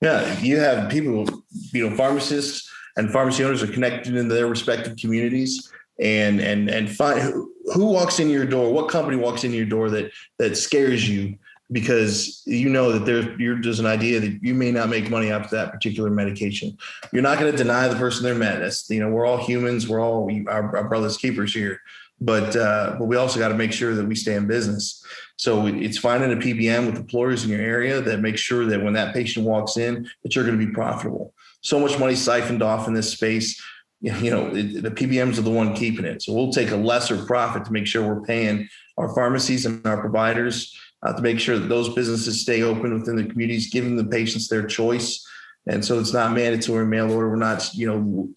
Yeah, 0.01 0.39
you 0.41 0.59
have 0.59 0.91
people, 0.91 1.27
you 1.73 1.89
know, 1.89 1.97
pharmacists 1.97 2.71
and 2.97 3.11
pharmacy 3.11 3.45
owners 3.45 3.63
are 3.63 3.73
connected 3.73 4.17
in 4.17 4.29
their 4.29 4.47
respective 4.47 4.97
communities 4.97 5.71
and 6.01 6.41
and 6.41 6.69
and 6.69 6.91
find 6.91 7.21
who, 7.21 7.87
walks 7.87 8.19
in 8.19 8.29
your 8.29 8.45
door, 8.45 8.73
what 8.73 8.89
company 8.89 9.17
walks 9.17 9.45
in 9.45 9.53
your 9.53 9.65
door 9.65 9.91
that 9.91 10.11
that 10.39 10.57
scares 10.57 11.09
you 11.09 11.37
because 11.71 12.43
you 12.45 12.69
know 12.69 12.93
that 12.93 13.07
there's 13.07 13.27
there's 13.63 13.81
an 13.81 13.87
idea 13.87 14.21
that 14.21 14.43
you 14.43 14.55
may 14.55 14.71
not 14.71 14.89
make 14.89 15.11
money 15.11 15.31
off 15.33 15.51
that 15.51 15.73
particular 15.73 16.11
medication. 16.11 16.77
You're 17.13 17.23
not 17.23 17.39
going 17.39 17.51
to 17.51 17.57
deny 17.57 17.89
the 17.89 17.97
person 17.97 18.25
their 18.25 18.35
med. 18.35 18.71
you 18.89 19.01
know, 19.01 19.09
we're 19.09 19.27
all 19.27 19.39
humans. 19.39 19.89
We're 19.89 20.01
all 20.01 20.31
our, 20.49 20.77
our 20.77 20.89
brothers 20.89 21.17
keepers 21.17 21.53
here 21.55 21.81
but 22.25 22.55
uh, 22.55 22.97
but 22.99 23.07
we 23.07 23.17
also 23.17 23.39
got 23.39 23.49
to 23.49 23.55
make 23.55 23.73
sure 23.73 23.95
that 23.95 24.07
we 24.07 24.15
stay 24.15 24.35
in 24.35 24.47
business. 24.47 25.05
So 25.37 25.67
it's 25.67 25.99
finding 25.99 26.33
a 26.33 26.37
PBM 26.37 26.87
with 26.87 26.97
employers 26.97 27.45
in 27.45 27.51
your 27.51 27.61
area 27.61 28.01
that 28.01 28.21
makes 28.21 28.41
sure 28.41 28.65
that 28.67 28.83
when 28.83 28.93
that 28.93 29.13
patient 29.13 29.45
walks 29.45 29.77
in, 29.77 30.09
that 30.23 30.35
you're 30.35 30.45
going 30.45 30.59
to 30.59 30.65
be 30.65 30.73
profitable. 30.73 31.35
So 31.63 31.81
much 31.81 31.99
money 31.99 32.15
siphoned 32.15 32.63
off 32.63 32.87
in 32.87 32.95
this 32.95 33.11
space. 33.11 33.61
You 34.01 34.31
know, 34.31 34.49
it, 34.49 34.83
the 34.83 34.91
PBMs 34.91 35.39
are 35.39 35.43
the 35.43 35.51
one 35.51 35.75
keeping 35.75 36.05
it. 36.05 36.23
So 36.23 36.33
we'll 36.33 36.53
take 36.53 36.71
a 36.71 36.77
lesser 36.77 37.25
profit 37.25 37.65
to 37.65 37.73
make 37.73 37.87
sure 37.87 38.07
we're 38.07 38.25
paying 38.25 38.69
our 38.99 39.15
pharmacies 39.15 39.65
and 39.65 39.85
our 39.87 40.01
providers 40.01 40.77
uh, 41.05 41.13
to 41.13 41.23
make 41.23 41.41
sure 41.41 41.59
that 41.59 41.69
those 41.69 41.95
businesses 41.95 42.43
stay 42.43 42.63
open 42.63 42.99
within 42.99 43.17
the 43.17 43.25
communities, 43.25 43.71
giving 43.71 43.97
the 43.97 44.05
patients 44.05 44.49
their 44.49 44.67
choice. 44.67 45.25
And 45.67 45.85
so 45.85 46.01
it's 46.01 46.13
not 46.13 46.33
mandatory 46.33 46.87
mail 46.87 47.13
order. 47.13 47.31
We're 47.31 47.37
not, 47.37 47.73
you 47.75 47.87
know, 47.87 48.29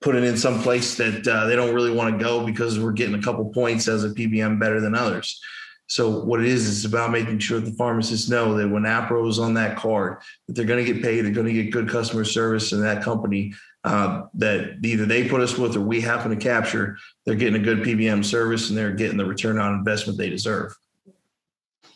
put 0.00 0.16
it 0.16 0.24
in 0.24 0.36
some 0.36 0.62
place 0.62 0.96
that 0.96 1.26
uh, 1.26 1.46
they 1.46 1.54
don't 1.54 1.74
really 1.74 1.92
want 1.92 2.16
to 2.16 2.24
go 2.24 2.44
because 2.44 2.78
we're 2.78 2.92
getting 2.92 3.14
a 3.14 3.22
couple 3.22 3.44
points 3.46 3.86
as 3.86 4.04
a 4.04 4.10
PBM 4.10 4.58
better 4.58 4.80
than 4.80 4.94
others. 4.94 5.40
So 5.88 6.20
what 6.20 6.40
it 6.40 6.46
is 6.46 6.66
is 6.68 6.84
about 6.84 7.10
making 7.10 7.40
sure 7.40 7.58
the 7.58 7.72
pharmacists 7.72 8.30
know 8.30 8.54
that 8.54 8.68
when 8.68 8.84
APRO 8.84 9.28
is 9.28 9.40
on 9.40 9.54
that 9.54 9.76
card, 9.76 10.18
that 10.46 10.54
they're 10.54 10.64
going 10.64 10.84
to 10.84 10.92
get 10.92 11.02
paid, 11.02 11.22
they're 11.22 11.32
going 11.32 11.48
to 11.48 11.52
get 11.52 11.72
good 11.72 11.88
customer 11.88 12.24
service, 12.24 12.72
in 12.72 12.80
that 12.82 13.02
company 13.02 13.52
uh, 13.82 14.22
that 14.34 14.76
either 14.84 15.04
they 15.04 15.28
put 15.28 15.40
us 15.40 15.58
with 15.58 15.76
or 15.76 15.80
we 15.80 16.00
happen 16.00 16.30
to 16.30 16.36
capture, 16.36 16.96
they're 17.24 17.34
getting 17.34 17.60
a 17.60 17.64
good 17.64 17.78
PBM 17.78 18.24
service 18.24 18.68
and 18.68 18.78
they're 18.78 18.92
getting 18.92 19.16
the 19.16 19.24
return 19.24 19.58
on 19.58 19.74
investment 19.74 20.16
they 20.16 20.30
deserve. 20.30 20.76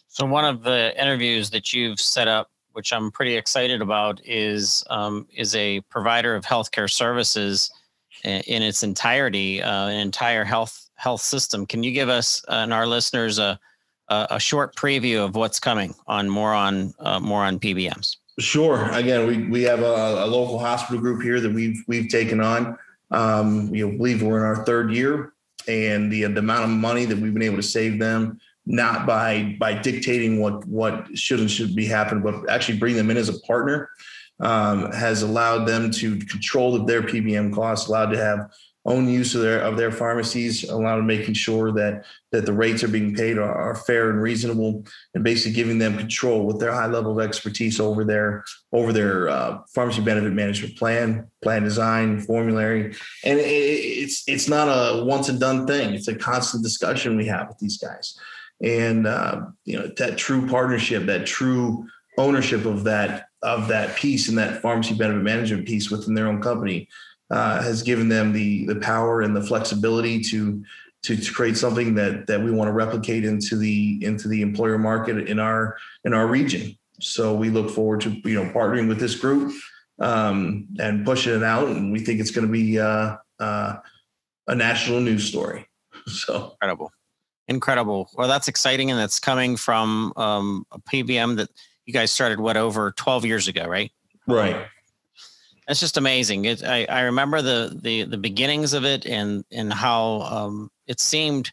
So 0.08 0.26
one 0.26 0.44
of 0.44 0.62
the 0.62 0.92
interviews 1.00 1.50
that 1.50 1.72
you've 1.72 2.00
set 2.00 2.26
up, 2.26 2.50
which 2.72 2.92
I'm 2.92 3.12
pretty 3.12 3.36
excited 3.36 3.80
about, 3.80 4.20
is 4.24 4.82
um, 4.90 5.28
is 5.34 5.54
a 5.54 5.80
provider 5.82 6.34
of 6.34 6.44
healthcare 6.44 6.90
services 6.90 7.70
in 8.24 8.62
its 8.62 8.82
entirety, 8.82 9.62
uh, 9.62 9.88
an 9.88 10.00
entire 10.00 10.44
health 10.44 10.90
health 10.96 11.20
system. 11.20 11.66
Can 11.66 11.82
you 11.82 11.92
give 11.92 12.08
us 12.08 12.44
and 12.48 12.72
our 12.72 12.86
listeners 12.86 13.38
a 13.38 13.58
a, 14.08 14.38
short 14.38 14.76
preview 14.76 15.24
of 15.24 15.34
what's 15.34 15.58
coming 15.58 15.94
on 16.06 16.28
more 16.28 16.52
on 16.52 16.94
uh, 17.00 17.20
more 17.20 17.42
on 17.42 17.58
PBMs? 17.58 18.16
Sure. 18.38 18.90
Again, 18.90 19.26
we 19.26 19.46
we 19.48 19.62
have 19.62 19.80
a, 19.80 20.24
a, 20.24 20.26
local 20.26 20.58
hospital 20.58 21.00
group 21.00 21.22
here 21.22 21.40
that 21.40 21.52
we've 21.52 21.82
we've 21.86 22.08
taken 22.08 22.40
on. 22.40 22.76
Um, 23.10 23.72
you 23.74 23.88
know, 23.88 23.96
believe 23.96 24.22
we're 24.22 24.38
in 24.38 24.44
our 24.44 24.64
third 24.64 24.92
year, 24.92 25.32
and 25.68 26.12
the 26.12 26.24
the 26.24 26.40
amount 26.40 26.64
of 26.64 26.70
money 26.70 27.04
that 27.04 27.16
we've 27.16 27.32
been 27.32 27.42
able 27.42 27.56
to 27.56 27.62
save 27.62 27.98
them 27.98 28.40
not 28.66 29.06
by 29.06 29.56
by 29.58 29.74
dictating 29.74 30.40
what 30.40 30.66
what 30.66 31.16
should 31.16 31.40
and 31.40 31.50
should 31.50 31.76
be 31.76 31.86
happening, 31.86 32.22
but 32.22 32.48
actually 32.50 32.78
bring 32.78 32.96
them 32.96 33.10
in 33.10 33.16
as 33.16 33.28
a 33.28 33.38
partner 33.40 33.90
um, 34.40 34.90
has 34.92 35.22
allowed 35.22 35.66
them 35.66 35.90
to 35.90 36.18
control 36.18 36.84
their 36.84 37.02
PBM 37.02 37.54
costs, 37.54 37.88
allowed 37.88 38.10
to 38.10 38.18
have 38.18 38.50
own 38.86 39.08
use 39.08 39.34
of 39.34 39.40
their 39.40 39.60
of 39.60 39.76
their 39.76 39.90
pharmacies, 39.90 40.64
allowed 40.64 40.96
to 40.96 41.02
making 41.02 41.34
sure 41.34 41.72
that 41.72 42.04
that 42.32 42.44
the 42.44 42.52
rates 42.52 42.84
are 42.84 42.88
being 42.88 43.14
paid 43.14 43.38
are, 43.38 43.54
are, 43.54 43.74
fair 43.74 44.10
and 44.10 44.20
reasonable, 44.20 44.84
and 45.14 45.24
basically 45.24 45.52
giving 45.52 45.78
them 45.78 45.96
control 45.96 46.44
with 46.44 46.60
their 46.60 46.72
high 46.72 46.86
level 46.86 47.18
of 47.18 47.24
expertise 47.24 47.80
over 47.80 48.04
their 48.04 48.44
over 48.72 48.92
their 48.92 49.28
uh, 49.28 49.58
pharmacy 49.74 50.02
benefit 50.02 50.32
management 50.32 50.76
plan, 50.76 51.26
plan 51.42 51.62
design, 51.62 52.20
formulary, 52.20 52.94
and 53.24 53.38
it, 53.38 53.44
it's 53.44 54.24
it's 54.26 54.48
not 54.48 54.68
a 54.68 55.04
once 55.04 55.28
and 55.28 55.40
done 55.40 55.66
thing. 55.66 55.94
It's 55.94 56.08
a 56.08 56.14
constant 56.14 56.62
discussion 56.62 57.16
we 57.16 57.26
have 57.26 57.48
with 57.48 57.58
these 57.58 57.78
guys, 57.78 58.18
and 58.62 59.06
uh, 59.06 59.46
you 59.64 59.78
know 59.78 59.90
that 59.96 60.18
true 60.18 60.46
partnership, 60.46 61.06
that 61.06 61.26
true 61.26 61.86
ownership 62.18 62.64
of 62.64 62.84
that 62.84 63.28
of 63.44 63.68
that 63.68 63.94
piece 63.94 64.28
and 64.28 64.38
that 64.38 64.62
pharmacy 64.62 64.94
benefit 64.94 65.22
management 65.22 65.66
piece 65.68 65.90
within 65.90 66.14
their 66.14 66.26
own 66.26 66.40
company 66.40 66.88
uh, 67.30 67.62
has 67.62 67.82
given 67.82 68.08
them 68.08 68.32
the 68.32 68.64
the 68.66 68.76
power 68.76 69.20
and 69.20 69.36
the 69.36 69.42
flexibility 69.42 70.20
to, 70.20 70.64
to 71.02 71.16
to 71.16 71.32
create 71.32 71.56
something 71.56 71.94
that 71.94 72.26
that 72.26 72.42
we 72.42 72.50
want 72.50 72.68
to 72.68 72.72
replicate 72.72 73.24
into 73.24 73.56
the 73.56 74.02
into 74.02 74.28
the 74.28 74.40
employer 74.40 74.78
market 74.78 75.28
in 75.28 75.38
our 75.38 75.76
in 76.04 76.14
our 76.14 76.26
region. 76.26 76.76
So 77.00 77.34
we 77.34 77.50
look 77.50 77.70
forward 77.70 78.00
to 78.02 78.10
you 78.24 78.42
know 78.42 78.50
partnering 78.50 78.88
with 78.88 78.98
this 78.98 79.14
group 79.14 79.52
um, 80.00 80.66
and 80.78 81.04
pushing 81.04 81.34
it 81.34 81.42
out, 81.42 81.68
and 81.68 81.92
we 81.92 82.00
think 82.00 82.20
it's 82.20 82.30
going 82.30 82.46
to 82.46 82.52
be 82.52 82.80
uh, 82.80 83.16
uh, 83.38 83.76
a 84.48 84.54
national 84.54 85.00
news 85.00 85.24
story. 85.24 85.66
So 86.06 86.50
incredible, 86.60 86.92
incredible. 87.48 88.10
Well, 88.14 88.28
that's 88.28 88.46
exciting, 88.46 88.90
and 88.90 89.00
that's 89.00 89.18
coming 89.18 89.56
from 89.56 90.12
um, 90.16 90.66
a 90.70 90.78
PBM 90.78 91.36
that 91.36 91.48
you 91.86 91.92
guys 91.92 92.10
started 92.10 92.40
what 92.40 92.56
over 92.56 92.92
12 92.92 93.24
years 93.24 93.48
ago, 93.48 93.66
right? 93.66 93.90
Right. 94.26 94.66
That's 95.66 95.80
just 95.80 95.96
amazing. 95.96 96.44
It, 96.44 96.62
I, 96.62 96.84
I 96.84 97.00
remember 97.02 97.40
the, 97.40 97.78
the, 97.82 98.04
the 98.04 98.18
beginnings 98.18 98.74
of 98.74 98.84
it 98.84 99.06
and, 99.06 99.44
and 99.50 99.72
how 99.72 100.22
um, 100.22 100.70
it 100.86 101.00
seemed, 101.00 101.50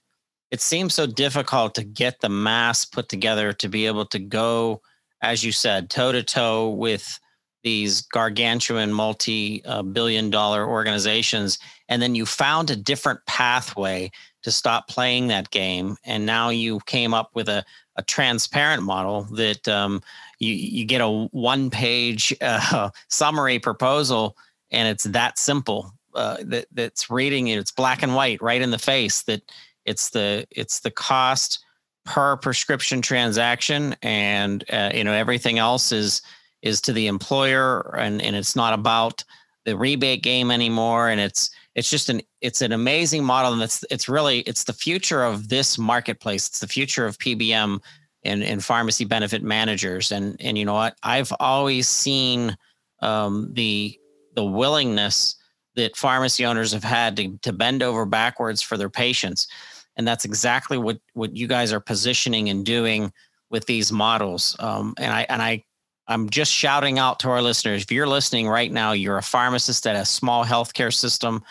it 0.52 0.62
seemed 0.62 0.92
so 0.92 1.06
difficult 1.06 1.76
to 1.76 1.84
get 1.84 2.20
the 2.20 2.30
mass 2.30 2.86
put 2.86 3.08
together 3.08 3.54
to 3.54 3.70
be 3.70 3.86
able 3.88 4.06
to 4.08 4.20
go, 4.20 4.82
as 5.22 5.44
you 5.44 5.52
said, 5.52 5.90
toe 5.90 6.12
to 6.12 6.24
toe 6.24 6.70
with 6.70 7.20
these 7.64 8.02
gargantuan 8.02 8.92
multi-billion 8.92 10.30
dollar 10.30 10.68
organizations 10.68 11.60
and 11.92 12.02
then 12.02 12.16
you 12.16 12.26
found 12.26 12.72
a 12.72 12.76
different 12.76 13.20
pathway 13.28 14.10
to 14.42 14.52
stop 14.52 14.88
playing 14.88 15.28
that 15.28 15.52
game 15.52 15.98
and 16.06 16.26
now 16.26 16.50
you 16.50 16.80
came 16.86 17.14
up 17.14 17.30
with 17.36 17.50
a, 17.50 17.64
a 17.98 18.04
transparent 18.04 18.82
model 18.82 19.24
that 19.34 19.68
um, 19.68 20.02
you 20.40 20.54
you 20.54 20.86
get 20.86 21.02
a 21.02 21.28
one 21.32 21.70
page 21.70 22.34
uh, 22.42 22.90
summary 23.10 23.60
proposal 23.60 24.36
and 24.72 24.88
it's 24.88 25.04
that 25.04 25.38
simple 25.38 25.94
uh, 26.16 26.38
that 26.44 26.68
that's 26.72 27.10
reading 27.10 27.48
it. 27.48 27.60
It's 27.60 27.72
black 27.72 28.04
and 28.04 28.16
white 28.16 28.42
right 28.42 28.62
in 28.62 28.72
the 28.72 28.80
face 28.80 29.24
that 29.24 29.42
it's 29.86 30.10
the 30.10 30.46
it's 30.52 30.80
the 30.80 30.92
cost 30.92 31.64
per 32.06 32.38
prescription 32.38 33.02
transaction 33.02 33.96
and 34.02 34.64
uh, 34.72 34.92
you 34.94 35.04
know 35.04 35.14
everything 35.14 35.60
else 35.60 35.92
is 35.92 36.22
is 36.62 36.82
to 36.82 36.94
the 36.94 37.08
employer 37.08 37.96
and 37.98 38.22
and 38.22 38.36
it's 38.36 38.56
not 38.56 38.74
about 38.74 39.24
the 39.66 39.78
rebate 39.78 40.24
game 40.24 40.50
anymore 40.50 41.10
and 41.10 41.22
it's 41.22 41.52
it's 41.76 41.90
just 41.90 42.10
an 42.10 42.22
it's 42.42 42.62
an 42.62 42.72
amazing 42.72 43.24
model 43.24 43.54
and 43.54 43.62
it's 43.62 43.84
it's 43.90 44.10
really 44.10 44.40
it's 44.42 44.66
the 44.66 44.74
future 44.74 45.24
of 45.24 45.50
this 45.50 45.78
marketplace 45.78 46.48
it's 46.48 46.60
the 46.60 46.68
future 46.68 47.06
of 47.06 47.18
pbm 47.18 47.80
and, 48.24 48.44
and 48.44 48.64
pharmacy 48.64 49.06
benefit 49.06 49.44
managers. 49.44 50.12
And 50.12 50.36
and 50.40 50.58
you 50.58 50.66
know 50.66 50.74
what? 50.74 50.96
I've 51.04 51.32
always 51.40 51.88
seen 51.88 52.56
um, 53.02 53.50
the 53.54 53.98
the 54.36 54.46
willingness 54.46 55.36
that 55.76 55.96
pharmacy 55.96 56.46
owners 56.46 56.74
have 56.74 56.84
had 56.84 57.16
to, 57.18 57.38
to 57.42 57.54
bend 57.54 57.82
over 57.82 58.06
backwards 58.06 58.62
for 58.62 58.78
their 58.78 58.90
patients. 58.90 59.48
And 59.96 60.08
that's 60.08 60.26
exactly 60.26 60.78
what 60.78 61.00
what 61.14 61.36
you 61.36 61.48
guys 61.48 61.74
are 61.74 61.80
positioning 61.80 62.50
and 62.50 62.66
doing 62.66 63.12
with 63.50 63.66
these 63.66 63.92
models. 63.92 64.56
Um, 64.60 64.94
and 64.98 65.12
I 65.12 65.26
and 65.30 65.42
I 65.42 65.64
I'm 66.08 66.30
just 66.30 66.52
shouting 66.52 67.00
out 67.00 67.20
to 67.22 67.30
our 67.30 67.42
listeners. 67.42 67.84
If 67.84 67.92
you're 67.92 68.08
listening 68.08 68.48
right 68.48 68.72
now, 68.72 68.92
you're 68.92 69.18
a 69.18 69.24
pharmacist 69.24 69.88
at 69.88 69.96
a 69.96 70.06
small 70.06 70.44
healthcare 70.44 70.94
system, 70.94 71.44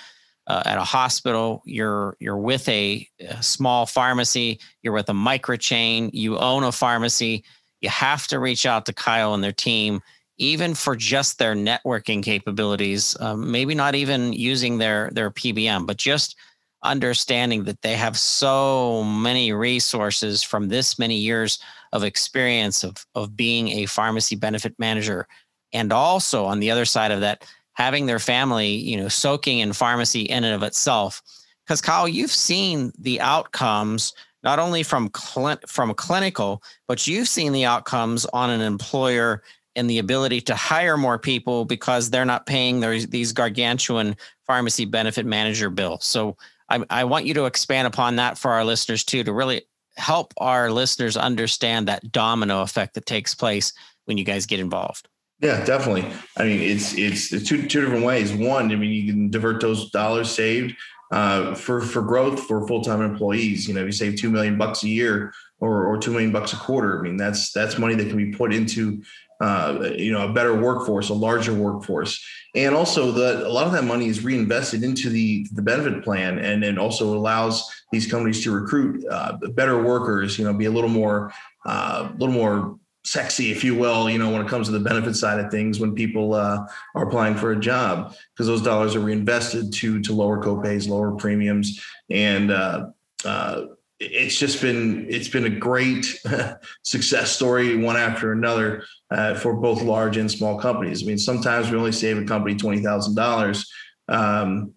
uh, 0.47 0.63
at 0.67 0.79
a 0.79 0.85
hospital. 0.85 1.63
You're 1.65 2.17
you're 2.19 2.37
with 2.37 2.69
a, 2.69 3.09
a 3.21 3.43
small 3.43 3.87
pharmacy. 3.87 4.61
You're 4.83 4.93
with 4.93 5.09
a 5.09 5.15
micro 5.15 5.57
chain. 5.57 6.11
You 6.13 6.39
own 6.39 6.65
a 6.65 6.73
pharmacy. 6.73 7.45
You 7.81 7.89
have 7.89 8.27
to 8.29 8.39
reach 8.39 8.67
out 8.67 8.87
to 8.87 8.93
Kyle 8.93 9.33
and 9.33 9.43
their 9.43 9.53
team, 9.53 10.01
even 10.39 10.75
for 10.75 10.97
just 10.97 11.39
their 11.39 11.55
networking 11.55 12.23
capabilities. 12.23 13.17
Um, 13.21 13.51
maybe 13.51 13.75
not 13.75 13.95
even 13.95 14.33
using 14.33 14.79
their 14.79 15.11
their 15.13 15.31
PBM, 15.31 15.87
but 15.87 15.97
just 15.97 16.37
understanding 16.83 17.65
that 17.65 17.83
they 17.83 17.95
have 17.95 18.19
so 18.19 19.05
many 19.05 19.53
resources 19.53 20.43
from 20.43 20.69
this 20.69 20.99
many 20.99 21.17
years 21.17 21.59
of 21.93 22.05
experience 22.05 22.85
of, 22.85 23.07
of 23.15 23.37
being 23.37 23.69
a 23.69 23.87
pharmacy 23.87 24.37
benefit 24.37 24.75
manager. 24.79 25.27
And 25.73 25.93
also 25.93 26.47
on 26.47 26.61
the 26.61 26.71
other 26.71 26.85
side 26.85 27.11
of 27.11 27.21
that 27.21 27.45
having 27.75 28.07
their 28.07 28.19
family 28.19 28.69
you 28.69 28.97
know 28.97 29.09
soaking 29.09 29.61
in 29.61 29.73
pharmacy 29.73 30.23
in 30.23 30.45
and 30.45 30.55
of 30.55 30.63
itself. 30.63 31.23
Because 31.65 31.81
kyle 31.81 32.09
you've 32.09 32.31
seen 32.31 32.93
the 32.99 33.21
outcomes 33.21 34.13
not 34.43 34.59
only 34.59 34.83
from 34.83 35.11
cl- 35.17 35.61
from 35.67 35.95
clinical 35.95 36.63
but 36.89 37.07
you've 37.07 37.29
seen 37.29 37.53
the 37.53 37.65
outcomes 37.65 38.27
on 38.27 38.51
an 38.51 38.61
employer 38.61 39.43
and 39.77 39.89
the 39.89 39.99
ability 39.99 40.41
to 40.43 40.55
hire 40.55 40.97
more 40.97 41.19
people 41.19 41.65
because 41.65 42.11
they're 42.11 42.25
not 42.25 42.47
paying 42.47 42.81
their, 42.81 42.99
these 43.01 43.33
gargantuan 43.33 44.17
pharmacy 44.47 44.85
benefit 44.85 45.25
manager 45.25 45.71
bills. 45.71 46.05
So 46.05 46.37
I, 46.69 46.85
I 46.91 47.05
want 47.05 47.27
you 47.27 47.35
to 47.35 47.45
expand 47.45 47.87
upon 47.87 48.17
that 48.17 48.37
for 48.37 48.51
our 48.51 48.65
listeners 48.65 49.05
too, 49.05 49.23
to 49.25 49.33
really 49.33 49.63
help 49.97 50.33
our 50.39 50.71
listeners 50.71 51.17
understand 51.17 51.89
that 51.89 52.13
domino 52.13 52.63
effect 52.63 52.95
that 52.95 53.07
takes 53.07 53.35
place 53.35 53.73
when 54.05 54.19
you 54.19 54.25
guys 54.25 54.47
get 54.47 54.61
involved. 54.61 55.09
Yeah, 55.41 55.65
definitely. 55.65 56.05
I 56.37 56.45
mean, 56.45 56.61
it's 56.61 56.95
it's 56.95 57.31
two 57.31 57.67
two 57.67 57.81
different 57.81 58.05
ways. 58.05 58.33
One, 58.33 58.71
I 58.71 58.77
mean, 58.77 58.91
you 58.91 59.13
can 59.13 59.31
divert 59.31 59.61
those 59.61 59.91
dollars 59.91 60.31
saved 60.31 60.77
uh, 61.11 61.55
for 61.55 61.81
for 61.81 62.03
growth 62.03 62.41
for 62.47 62.67
full 62.67 62.83
time 62.83 63.01
employees. 63.01 63.67
You 63.67 63.75
know, 63.75 63.81
if 63.81 63.87
you 63.87 63.93
save 63.93 64.17
two 64.17 64.31
million 64.31 64.59
bucks 64.59 64.83
a 64.83 64.89
year 64.89 65.33
or 65.59 65.87
or 65.87 65.97
two 65.99 66.11
million 66.11 66.31
bucks 66.31 66.53
a 66.53 66.57
quarter, 66.57 66.99
I 66.99 67.03
mean, 67.03 67.17
that's 67.17 67.53
that's 67.53 67.79
money 67.79 67.95
that 67.95 68.09
can 68.09 68.19
be 68.19 68.33
put 68.33 68.53
into 68.53 69.03
uh, 69.41 69.91
you 69.97 70.13
know 70.13 70.29
a 70.29 70.33
better 70.33 70.55
workforce, 70.55 71.09
a 71.09 71.15
larger 71.15 71.55
workforce, 71.55 72.23
and 72.55 72.75
also 72.75 73.11
the 73.11 73.47
a 73.47 73.49
lot 73.49 73.67
of 73.67 73.73
that 73.73 73.85
money 73.85 74.09
is 74.09 74.23
reinvested 74.23 74.85
into 74.85 75.09
the 75.09 75.47
the 75.53 75.63
benefit 75.63 76.05
plan, 76.05 76.39
and 76.39 76.63
and 76.63 76.79
also 76.79 77.17
allows 77.17 77.67
these 77.93 78.11
companies 78.11 78.43
to 78.45 78.53
recruit 78.53 79.05
uh, 79.11 79.37
better 79.55 79.83
workers. 79.83 80.39
You 80.39 80.45
know, 80.45 80.53
be 80.53 80.67
a 80.67 80.71
little 80.71 80.91
more 80.91 81.33
uh, 81.67 82.09
a 82.11 82.17
little 82.17 82.35
more 82.35 82.79
sexy, 83.05 83.51
if 83.51 83.65
you 83.65 83.75
will, 83.75 84.11
you 84.11 84.19
know, 84.19 84.31
when 84.31 84.45
it 84.45 84.49
comes 84.49 84.67
to 84.67 84.73
the 84.73 84.81
benefit 84.81 85.17
side 85.17 85.41
of 85.41 85.51
things, 85.51 85.81
when 85.81 85.95
people 85.95 86.35
uh, 86.35 86.67
are 86.95 87.09
applying 87.09 87.35
for 87.35 87.53
a 87.53 87.61
job, 87.61 88.15
because 88.35 88.47
those 88.47 88.63
dollars 88.63 88.95
are 88.95 89.01
reinvested 89.01 89.73
to 89.73 90.01
to 90.01 90.13
lower 90.13 90.43
copays, 90.43 90.89
lower 90.89 91.13
premiums, 91.13 91.85
and 92.11 92.51
uh, 92.51 92.87
uh, 93.25 93.63
it's 93.99 94.39
just 94.39 94.61
been 94.61 95.07
it's 95.09 95.29
been 95.29 95.45
a 95.45 95.51
great 95.51 96.21
success 96.83 97.33
story 97.33 97.77
one 97.77 97.97
after 97.97 98.33
another 98.33 98.85
uh, 99.11 99.35
for 99.35 99.55
both 99.55 99.83
large 99.83 100.17
and 100.17 100.31
small 100.31 100.59
companies. 100.59 101.03
I 101.03 101.07
mean, 101.07 101.19
sometimes 101.19 101.71
we 101.71 101.79
only 101.79 101.93
save 101.93 102.19
a 102.19 102.25
company 102.25 102.55
twenty 102.55 102.83
thousand 102.83 103.19
um, 103.19 103.25
dollars, 103.25 103.73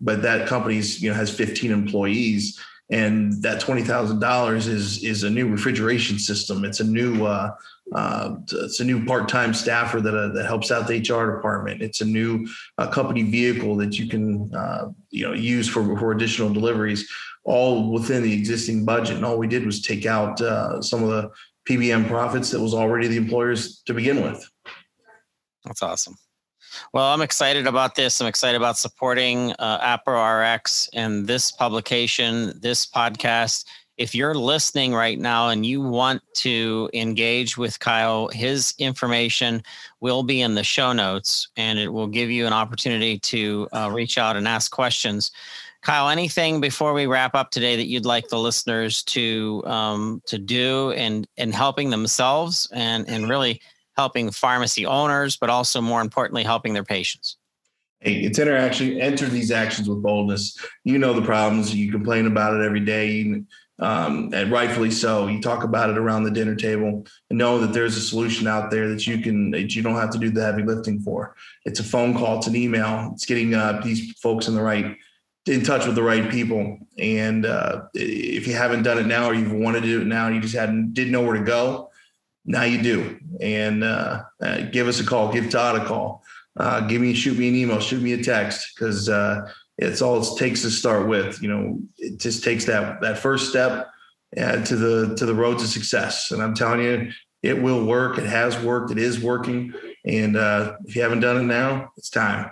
but 0.01 0.21
that 0.21 0.47
company's 0.47 1.01
you 1.01 1.09
know 1.09 1.15
has 1.15 1.33
fifteen 1.35 1.71
employees, 1.71 2.59
and 2.93 3.41
that 3.41 3.59
twenty 3.59 3.81
thousand 3.81 4.19
dollars 4.19 4.67
is 4.67 5.03
is 5.03 5.23
a 5.23 5.29
new 5.29 5.47
refrigeration 5.47 6.19
system. 6.19 6.63
It's 6.63 6.79
a 6.79 6.83
new 6.83 7.25
uh, 7.25 7.55
uh, 7.91 8.35
it's 8.51 8.79
a 8.79 8.85
new 8.85 9.03
part-time 9.03 9.53
staffer 9.53 9.99
that 9.99 10.15
uh, 10.15 10.27
that 10.29 10.45
helps 10.45 10.71
out 10.71 10.87
the 10.87 10.99
HR 10.99 11.35
department. 11.35 11.81
It's 11.81 12.01
a 12.01 12.05
new 12.05 12.47
uh, 12.77 12.87
company 12.87 13.23
vehicle 13.23 13.75
that 13.77 13.97
you 13.97 14.07
can 14.07 14.53
uh, 14.53 14.89
you 15.09 15.25
know 15.25 15.33
use 15.33 15.67
for 15.67 15.97
for 15.97 16.11
additional 16.11 16.53
deliveries 16.53 17.09
all 17.45 17.91
within 17.91 18.21
the 18.21 18.31
existing 18.31 18.85
budget. 18.85 19.15
And 19.15 19.25
all 19.25 19.39
we 19.39 19.47
did 19.47 19.65
was 19.65 19.81
take 19.81 20.05
out 20.05 20.39
uh, 20.39 20.79
some 20.81 21.03
of 21.03 21.09
the 21.09 21.31
PBM 21.67 22.07
profits 22.07 22.51
that 22.51 22.59
was 22.59 22.75
already 22.75 23.07
the 23.07 23.17
employers 23.17 23.81
to 23.87 23.93
begin 23.95 24.21
with. 24.21 24.47
That's 25.65 25.81
awesome. 25.81 26.15
Well, 26.93 27.05
I'm 27.05 27.21
excited 27.21 27.67
about 27.67 27.95
this. 27.95 28.19
I'm 28.21 28.27
excited 28.27 28.57
about 28.57 28.77
supporting 28.77 29.51
uh, 29.59 29.97
ApproRx 29.97 30.89
and 30.93 31.27
this 31.27 31.51
publication, 31.51 32.53
this 32.59 32.85
podcast. 32.85 33.65
If 33.97 34.15
you're 34.15 34.33
listening 34.33 34.93
right 34.93 35.19
now 35.19 35.49
and 35.49 35.65
you 35.65 35.81
want 35.81 36.23
to 36.37 36.89
engage 36.93 37.57
with 37.57 37.79
Kyle, 37.79 38.27
his 38.29 38.73
information 38.79 39.61
will 39.99 40.23
be 40.23 40.41
in 40.41 40.55
the 40.55 40.63
show 40.63 40.93
notes 40.93 41.47
and 41.57 41.77
it 41.77 41.89
will 41.89 42.07
give 42.07 42.31
you 42.31 42.47
an 42.47 42.53
opportunity 42.53 43.19
to 43.19 43.67
uh, 43.71 43.91
reach 43.93 44.17
out 44.17 44.35
and 44.35 44.47
ask 44.47 44.71
questions. 44.71 45.31
Kyle, 45.83 46.07
anything 46.09 46.61
before 46.61 46.93
we 46.93 47.05
wrap 47.05 47.35
up 47.35 47.51
today 47.51 47.75
that 47.75 47.87
you'd 47.87 48.05
like 48.05 48.29
the 48.29 48.39
listeners 48.39 49.03
to 49.03 49.61
um, 49.65 50.21
to 50.25 50.37
do 50.37 50.91
and 50.93 51.27
and 51.37 51.53
helping 51.53 51.89
themselves 51.89 52.69
and 52.71 53.07
and 53.09 53.29
really 53.29 53.61
helping 53.95 54.31
pharmacy 54.31 54.85
owners, 54.85 55.37
but 55.37 55.49
also 55.49 55.81
more 55.81 56.01
importantly, 56.01 56.43
helping 56.43 56.73
their 56.73 56.83
patients? 56.83 57.37
Hey, 57.99 58.15
it's 58.15 58.37
interaction. 58.37 58.99
Enter 58.99 59.27
these 59.27 59.49
actions 59.49 59.87
with 59.87 60.03
boldness. 60.03 60.57
You 60.83 60.97
know 60.97 61.13
the 61.13 61.21
problems. 61.21 61.73
You 61.73 61.89
complain 61.91 62.27
about 62.27 62.53
it 62.53 62.65
every 62.65 62.81
day, 62.81 63.43
um, 63.79 64.29
and 64.33 64.51
rightfully 64.51 64.91
so. 64.91 65.27
You 65.27 65.41
talk 65.41 65.63
about 65.63 65.89
it 65.89 65.97
around 65.97 66.23
the 66.23 66.31
dinner 66.31 66.53
table, 66.53 67.05
and 67.29 67.39
know 67.39 67.59
that 67.59 67.71
there's 67.71 67.95
a 67.95 68.01
solution 68.01 68.45
out 68.45 68.71
there 68.71 68.89
that 68.89 69.07
you 69.07 69.19
can 69.19 69.51
that 69.51 69.73
you 69.73 69.81
don't 69.81 69.95
have 69.95 70.09
to 70.09 70.17
do 70.17 70.31
the 70.31 70.43
heavy 70.43 70.63
lifting 70.63 70.99
for. 70.99 71.35
It's 71.63 71.79
a 71.79 71.83
phone 71.83 72.13
call. 72.13 72.39
It's 72.39 72.47
an 72.47 72.57
email. 72.57 73.11
It's 73.13 73.25
getting 73.25 73.53
uh, 73.53 73.79
these 73.81 74.11
folks 74.19 74.49
in 74.49 74.55
the 74.55 74.61
right 74.61 74.97
in 75.45 75.63
touch 75.63 75.85
with 75.85 75.95
the 75.95 76.03
right 76.03 76.29
people. 76.29 76.79
And 76.97 77.45
uh, 77.45 77.83
if 77.93 78.47
you 78.47 78.53
haven't 78.53 78.83
done 78.83 78.97
it 78.97 79.05
now, 79.05 79.29
or 79.29 79.33
you've 79.33 79.53
wanted 79.53 79.81
to 79.81 79.87
do 79.87 80.01
it 80.01 80.07
now, 80.07 80.27
you 80.27 80.41
just 80.41 80.55
hadn't 80.55 80.93
didn't 80.93 81.13
know 81.13 81.21
where 81.21 81.37
to 81.37 81.43
go. 81.43 81.89
Now 82.45 82.63
you 82.63 82.81
do. 82.81 83.17
And 83.41 83.83
uh, 83.83 84.23
uh, 84.41 84.61
give 84.71 84.87
us 84.87 84.99
a 84.99 85.05
call. 85.05 85.31
Give 85.31 85.49
Todd 85.49 85.81
a 85.81 85.85
call. 85.85 86.23
Uh, 86.55 86.81
give 86.81 87.01
me, 87.01 87.13
shoot 87.13 87.37
me 87.37 87.49
an 87.49 87.55
email, 87.55 87.79
shoot 87.79 88.01
me 88.01 88.13
a 88.13 88.23
text, 88.23 88.75
because 88.75 89.09
uh, 89.09 89.51
it's 89.77 90.01
all 90.01 90.21
it 90.21 90.37
takes 90.37 90.61
to 90.61 90.69
start 90.69 91.07
with. 91.07 91.41
You 91.41 91.49
know, 91.49 91.79
it 91.97 92.19
just 92.19 92.43
takes 92.43 92.65
that 92.65 93.01
that 93.01 93.17
first 93.17 93.49
step 93.49 93.87
to 94.35 94.75
the 94.75 95.15
to 95.17 95.25
the 95.25 95.33
road 95.33 95.59
to 95.59 95.67
success. 95.67 96.31
And 96.31 96.43
I'm 96.43 96.53
telling 96.53 96.81
you, 96.81 97.11
it 97.41 97.61
will 97.61 97.85
work. 97.85 98.19
It 98.19 98.27
has 98.27 98.59
worked. 98.59 98.91
It 98.91 98.99
is 98.99 99.19
working. 99.19 99.73
And 100.05 100.35
if 100.85 100.95
you 100.95 101.01
haven't 101.01 101.21
done 101.21 101.37
it 101.37 101.43
now, 101.43 101.91
it's 101.97 102.09
time. 102.09 102.51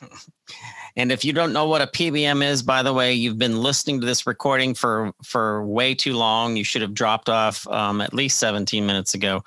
And 0.96 1.10
if 1.10 1.24
you 1.24 1.32
don't 1.32 1.52
know 1.52 1.66
what 1.66 1.82
a 1.82 1.88
PBM 1.88 2.44
is, 2.44 2.62
by 2.62 2.82
the 2.82 2.92
way, 2.92 3.14
you've 3.14 3.38
been 3.38 3.60
listening 3.60 4.00
to 4.00 4.06
this 4.06 4.26
recording 4.26 4.74
for 4.74 5.12
for 5.24 5.66
way 5.66 5.94
too 5.94 6.14
long. 6.14 6.56
You 6.56 6.62
should 6.62 6.82
have 6.82 6.94
dropped 6.94 7.28
off 7.28 7.66
um, 7.66 8.00
at 8.00 8.14
least 8.14 8.38
17 8.38 8.86
minutes 8.86 9.14
ago. 9.14 9.42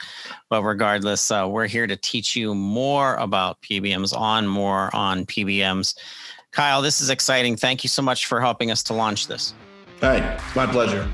But 0.49 0.63
regardless, 0.63 1.31
uh, 1.31 1.47
we're 1.49 1.67
here 1.67 1.87
to 1.87 1.95
teach 1.95 2.35
you 2.35 2.53
more 2.53 3.15
about 3.15 3.61
PBMs, 3.61 4.15
on 4.15 4.45
more 4.45 4.93
on 4.93 5.25
PBMs. 5.25 5.97
Kyle, 6.51 6.81
this 6.81 6.99
is 6.99 7.09
exciting. 7.09 7.55
Thank 7.55 7.83
you 7.83 7.89
so 7.89 8.01
much 8.01 8.25
for 8.25 8.41
helping 8.41 8.69
us 8.69 8.83
to 8.83 8.93
launch 8.93 9.27
this. 9.27 9.53
All 10.03 10.09
right, 10.09 10.23
it's 10.23 10.55
my 10.55 10.65
pleasure. 10.65 11.09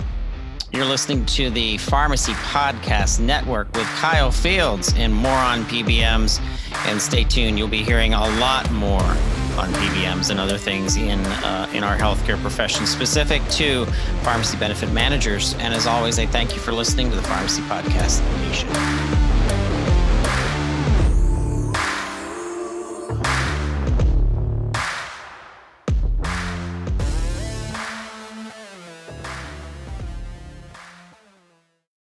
You're 0.72 0.86
listening 0.86 1.28
to 1.28 1.52
the 1.52 1.78
Pharmacy 1.78 2.34
Podcast 2.34 3.20
Network 3.20 3.72
with 3.76 3.86
Kyle 3.90 4.32
Fields 4.32 4.92
and 4.96 5.14
more 5.14 5.32
on 5.32 5.64
PBMs. 5.66 6.42
And 6.88 7.00
stay 7.00 7.24
tuned, 7.24 7.60
you'll 7.60 7.68
be 7.68 7.84
hearing 7.84 8.16
a 8.16 8.28
lot 8.40 8.72
more 8.72 9.16
on 9.58 9.72
PBMs 9.74 10.30
and 10.30 10.40
other 10.40 10.58
things 10.58 10.96
in 10.96 11.20
uh, 11.20 11.70
in 11.74 11.84
our 11.84 11.98
healthcare 11.98 12.40
profession, 12.42 12.86
specific 12.86 13.46
to 13.50 13.86
pharmacy 14.24 14.58
benefit 14.58 14.92
managers. 14.92 15.54
And 15.56 15.74
as 15.74 15.88
always, 15.88 16.20
I 16.20 16.26
thank 16.26 16.54
you 16.54 16.60
for 16.60 16.72
listening 16.72 17.10
to 17.10 17.16
the 17.16 17.24
Pharmacy 17.24 17.62
Podcast 17.64 18.22
Nation. 18.48 19.23